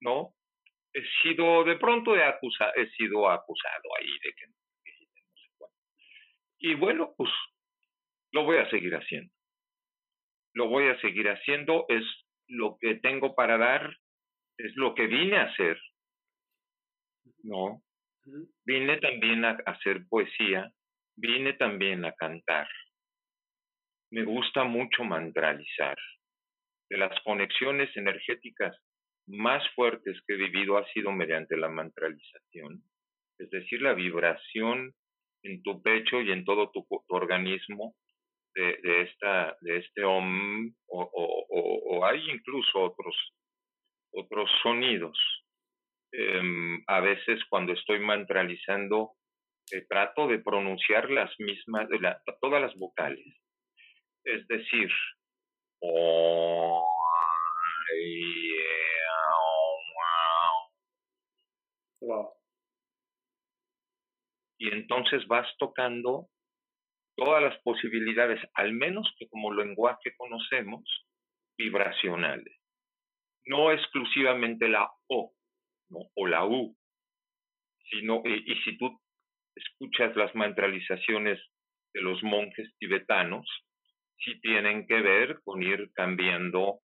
[0.00, 0.34] ¿No?
[0.93, 5.66] He sido, de pronto he, acusado, he sido acusado ahí de que, no sé.
[6.59, 7.30] Y bueno, pues
[8.32, 9.32] lo voy a seguir haciendo.
[10.55, 12.05] Lo voy a seguir haciendo, es
[12.49, 13.97] lo que tengo para dar,
[14.59, 15.80] es lo que vine a hacer.
[17.45, 17.82] ¿No?
[18.64, 20.70] Vine también a hacer poesía,
[21.16, 22.68] vine también a cantar
[24.11, 25.97] me gusta mucho mantralizar.
[26.88, 28.76] De las conexiones energéticas
[29.27, 32.83] más fuertes que he vivido ha sido mediante la mantralización,
[33.39, 34.93] es decir, la vibración
[35.43, 37.95] en tu pecho y en todo tu, organismo
[38.55, 43.16] de, esta, de este om, o, hay incluso otros,
[44.12, 45.18] otros sonidos.
[46.12, 49.12] Em, a veces cuando estoy mantralizando,
[49.71, 51.89] eh, trato de pronunciar las mismas,
[52.41, 53.41] todas las vocales
[54.25, 54.91] es decir,
[62.01, 62.32] wow.
[64.59, 66.28] Y entonces vas tocando
[67.16, 70.82] todas las posibilidades, al menos que como lenguaje conocemos,
[71.57, 72.57] vibracionales.
[73.46, 75.32] No exclusivamente la O
[76.14, 76.76] o la U,
[77.90, 78.98] sino, y, si tú
[79.57, 81.38] escuchas las mantralizaciones
[81.92, 83.46] de los monjes tibetanos,
[84.18, 86.80] sí tienen que ver con ir cambiando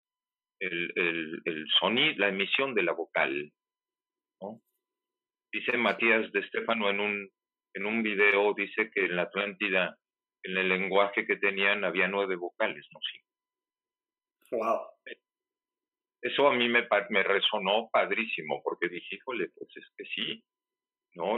[0.59, 3.51] el, sonido, la emisión de la vocal.
[5.53, 7.29] Dice Matías de Estefano en un,
[7.75, 9.95] en un video, dice que en la Atlántida,
[10.41, 13.19] en el lenguaje que tenían, había nueve vocales, no sí.
[14.51, 14.81] Wow.
[16.23, 20.43] Eso a mí me, me resonó padrísimo, porque dije, híjole, pues es que sí,
[21.13, 21.37] ¿no?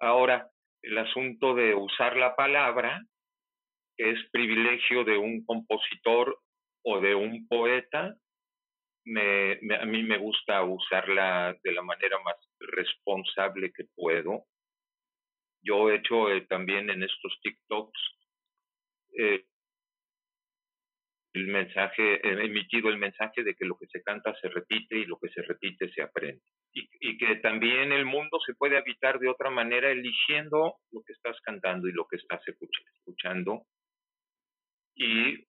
[0.00, 0.50] Ahora,
[0.82, 3.02] el asunto de usar la palabra,
[3.98, 6.40] es privilegio de un compositor
[6.86, 8.14] o de un poeta,
[9.04, 14.44] me, a mí me gusta usarla de la manera más responsable que puedo.
[15.62, 18.00] Yo he hecho eh, también en estos TikToks,
[19.18, 19.44] eh,
[21.32, 25.18] el mensaje, emitido el mensaje de que lo que se canta se repite y lo
[25.18, 26.42] que se repite se aprende.
[26.72, 31.12] Y, y, que también el mundo se puede habitar de otra manera eligiendo lo que
[31.12, 33.64] estás cantando y lo que estás escuchando.
[34.94, 35.46] Y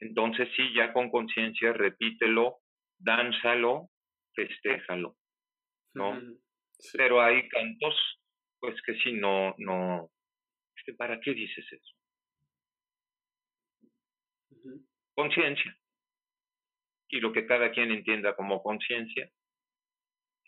[0.00, 2.58] entonces sí, ya con conciencia, repítelo,
[2.98, 3.88] dánzalo,
[4.34, 5.16] festéjalo,
[5.94, 6.20] ¿no?
[6.92, 7.94] Pero hay cantos,
[8.60, 10.10] pues que si no, no,
[10.96, 11.94] ¿para qué dices eso?
[15.14, 15.76] Conciencia.
[17.08, 19.30] Y lo que cada quien entienda como conciencia.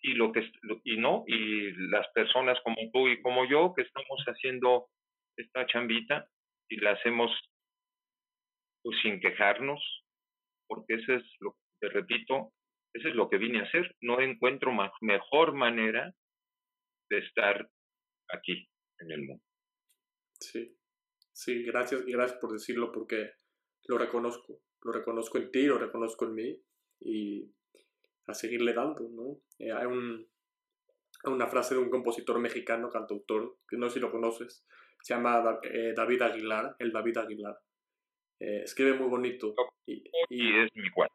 [0.02, 0.50] Y lo que
[0.84, 4.88] y no, y las personas como tú y como yo que estamos haciendo
[5.36, 6.28] esta chambita
[6.68, 7.30] y la hacemos
[8.82, 9.80] pues sin quejarnos,
[10.66, 12.52] porque eso es lo que te repito,
[12.92, 13.96] eso es lo que vine a hacer.
[14.02, 16.12] No encuentro más, mejor manera
[17.14, 17.70] de estar
[18.28, 18.68] aquí
[19.00, 19.44] en el mundo.
[20.40, 20.76] Sí,
[21.32, 23.30] sí, gracias gracias por decirlo porque
[23.86, 26.62] lo reconozco, lo reconozco en ti, lo reconozco en mí
[27.00, 27.50] y
[28.26, 29.40] a seguirle dando, ¿no?
[29.58, 30.26] Eh, hay un,
[31.24, 34.64] una frase de un compositor mexicano, cantautor, que no sé si lo conoces,
[35.02, 37.58] se llama eh, David Aguilar, el David Aguilar.
[38.40, 39.54] Eh, escribe muy bonito.
[39.86, 41.10] Y, y, es mi cual.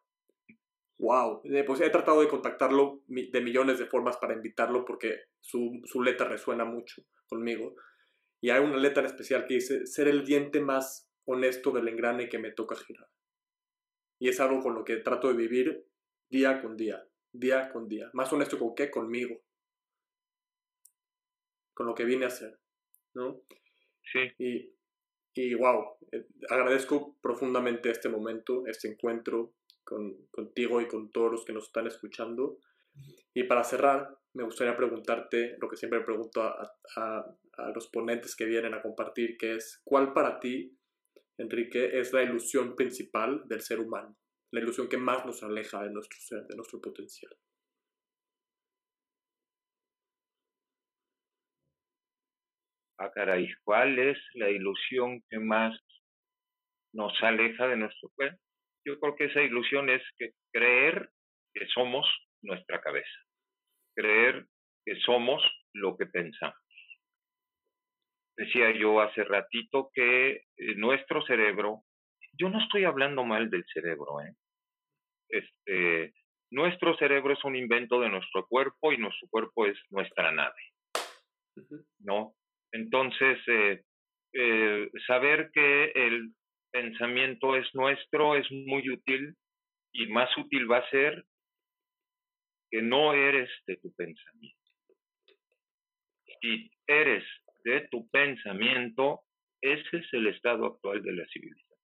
[0.99, 6.03] Wow, pues he tratado de contactarlo de millones de formas para invitarlo porque su, su
[6.03, 7.75] letra resuena mucho conmigo.
[8.41, 12.27] Y hay una letra en especial que dice, ser el diente más honesto del engrane
[12.27, 13.07] que me toca girar.
[14.19, 15.85] Y es algo con lo que trato de vivir
[16.29, 18.09] día con día, día con día.
[18.11, 18.91] Más honesto con qué?
[18.91, 19.41] Conmigo.
[21.73, 22.59] Con lo que vine a hacer,
[23.13, 23.41] ¿no?
[24.03, 24.19] Sí.
[24.37, 24.73] Y,
[25.33, 29.53] y wow, eh, agradezco profundamente este momento, este encuentro
[29.89, 32.59] con, contigo y con todos los que nos están escuchando.
[33.33, 37.25] Y para cerrar, me gustaría preguntarte lo que siempre pregunto a, a,
[37.73, 40.77] los ponentes que vienen a compartir, que es, ¿cuál para ti,
[41.37, 44.15] Enrique, es la ilusión principal del ser humano?
[44.51, 47.35] La ilusión que más nos aleja de nuestro ser, de nuestro potencial.
[52.97, 55.77] Ah, caray, ¿cuál es la ilusión que más
[56.93, 58.48] nos aleja de nuestro cuerpo?
[58.85, 61.09] Yo creo que esa ilusión es que creer
[61.53, 62.07] que somos
[62.41, 63.19] nuestra cabeza,
[63.95, 64.45] creer
[64.85, 66.57] que somos lo que pensamos.
[68.37, 71.83] Decía yo hace ratito que eh, nuestro cerebro,
[72.33, 74.33] yo no estoy hablando mal del cerebro, ¿eh?
[75.27, 76.13] Este,
[76.51, 80.61] nuestro cerebro es un invento de nuestro cuerpo y nuestro cuerpo es nuestra nave,
[81.99, 82.33] ¿no?
[82.71, 83.83] Entonces, eh,
[84.33, 86.33] eh, saber que el
[86.71, 89.35] pensamiento es nuestro es muy útil
[89.91, 91.25] y más útil va a ser
[92.69, 94.59] que no eres de tu pensamiento.
[96.41, 97.23] Si eres
[97.63, 99.21] de tu pensamiento,
[99.61, 101.79] ese es el estado actual de la civilización.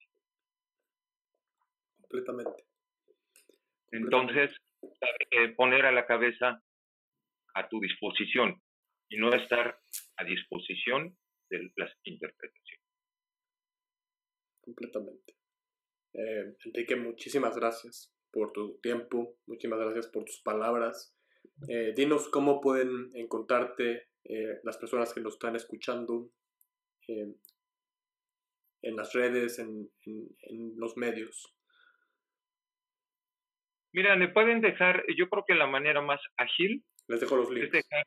[2.01, 2.63] Completamente.
[3.91, 4.51] Entonces,
[5.31, 6.61] eh, poner a la cabeza
[7.55, 8.61] a tu disposición
[9.09, 9.79] y no estar
[10.17, 11.17] a disposición
[11.49, 12.84] de las interpretaciones.
[14.65, 15.35] Completamente.
[16.13, 21.15] Eh, Enrique, muchísimas gracias por tu tiempo, muchísimas gracias por tus palabras.
[21.69, 26.31] Eh, dinos cómo pueden encontrarte eh, las personas que nos están escuchando
[27.07, 29.87] en las redes, en,
[30.77, 31.55] los medios.
[33.93, 37.67] Mira, me pueden dejar, yo creo que la manera más ágil les dejo los links.
[37.67, 38.05] Es dejar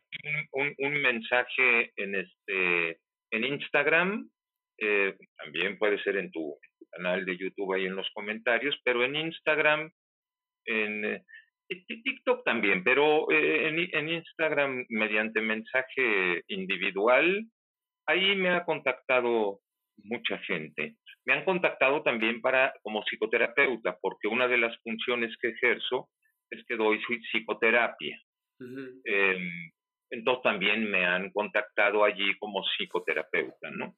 [0.53, 3.01] un, mensaje en este
[3.31, 4.31] en Instagram,
[4.79, 6.57] eh, también puede ser en tu,
[6.91, 9.91] canal de YouTube ahí en los comentarios, pero en Instagram,
[10.65, 11.25] en eh,
[11.69, 17.45] TikTok también, pero eh, en, en, Instagram mediante mensaje individual,
[18.07, 19.61] ahí me ha contactado
[20.05, 20.97] mucha gente.
[21.27, 26.09] Me han contactado también para como psicoterapeuta, porque una de las funciones que ejerzo
[26.51, 27.01] es que doy
[27.31, 28.19] psicoterapia.
[29.05, 29.71] Em,
[30.11, 33.95] entonces también me han contactado allí como psicoterapeuta, ¿no?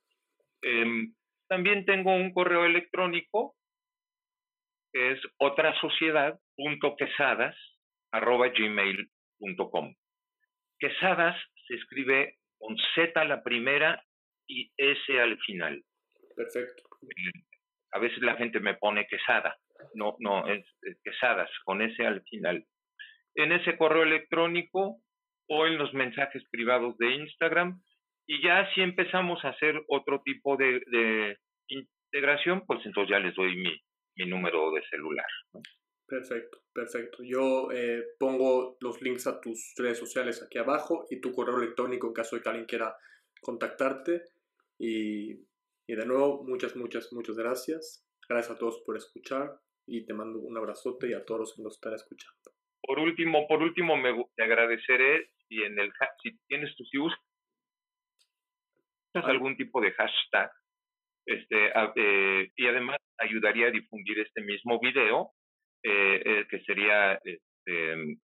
[0.62, 1.14] Em,
[1.48, 3.54] también tengo un correo electrónico
[4.92, 5.74] que es otra
[8.12, 9.94] gmail.com.
[10.78, 11.36] Quesadas
[11.66, 14.04] se escribe con Z a la primera
[14.46, 15.82] y S al final.
[16.34, 16.82] Perfecto.
[17.92, 19.56] A veces la gente me pone quesada.
[19.94, 20.64] No, no, es
[21.02, 22.66] quesadas con S al final
[23.34, 25.00] en ese correo electrónico
[25.48, 27.80] o en los mensajes privados de Instagram.
[28.32, 33.56] Y ya si empezamos a hacer otro tipo de, integración, pues entonces ya les doy
[33.56, 33.76] mi,
[34.14, 35.26] mi número de celular.
[36.06, 37.24] Perfecto, perfecto.
[37.24, 42.06] Yo eh, pongo los links a tus redes sociales aquí abajo y tu correo electrónico
[42.06, 42.94] en caso de que alguien quiera
[43.42, 44.22] contactarte.
[44.78, 45.32] Y,
[45.88, 48.06] y de nuevo, muchas, muchas, muchas gracias.
[48.28, 49.58] Gracias a todos por escuchar
[49.88, 52.38] y te mando un abrazote y a todos los que nos están escuchando.
[52.80, 55.90] Por último, por último me te agradeceré si en el
[56.22, 57.18] si tienes si usas
[59.14, 60.50] algún tipo de hashtag
[61.26, 65.32] este eh, y además ayudaría a difundir este mismo video
[65.82, 68.18] eh, eh, que sería este,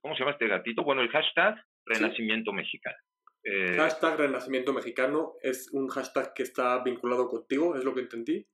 [0.00, 0.82] ¿cómo se llama este gatito?
[0.82, 2.96] Bueno, el hashtag Renacimiento Mexicano.
[3.76, 8.46] hashtag Renacimiento Mexicano es un hashtag que está vinculado contigo, ¿es lo que entendí?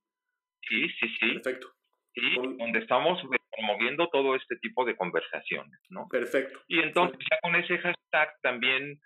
[0.61, 1.33] Sí, sí, sí.
[1.33, 1.67] Perfecto.
[2.13, 6.07] Sí, donde estamos promoviendo todo este tipo de conversaciones, ¿no?
[6.09, 6.59] Perfecto.
[6.67, 8.99] Y entonces ya con ese hashtag también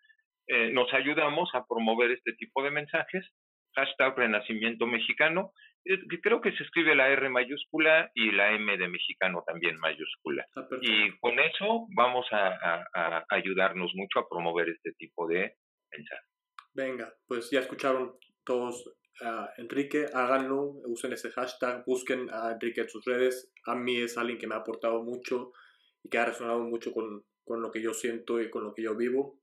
[0.48, 3.26] eh, nos ayudamos a promover este tipo de mensajes.
[3.74, 5.54] Hashtag Renacimiento Mexicano,
[5.86, 10.46] que creo que se escribe la R mayúscula y la M de mexicano también mayúscula.
[10.58, 15.56] Ah, y con eso vamos a, a ayudarnos mucho a promover este tipo de
[15.89, 16.28] mensajes.
[16.74, 22.89] Venga, pues ya escucharon todos a Enrique, háganlo, usen ese hashtag, busquen a Enrique en
[22.89, 23.52] sus redes.
[23.66, 25.52] A mí es alguien que me ha aportado mucho
[26.04, 28.84] y que ha resonado mucho con, con lo que yo siento y con lo que
[28.84, 29.41] yo vivo.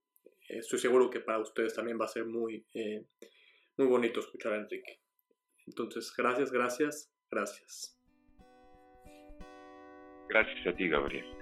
[0.49, 3.05] Estoy seguro que para ustedes también va a ser muy, eh,
[3.77, 5.01] muy bonito escuchar a Enrique.
[5.67, 7.95] Entonces, gracias, gracias, gracias.
[10.29, 11.38] Gracias a ti, Gabriel.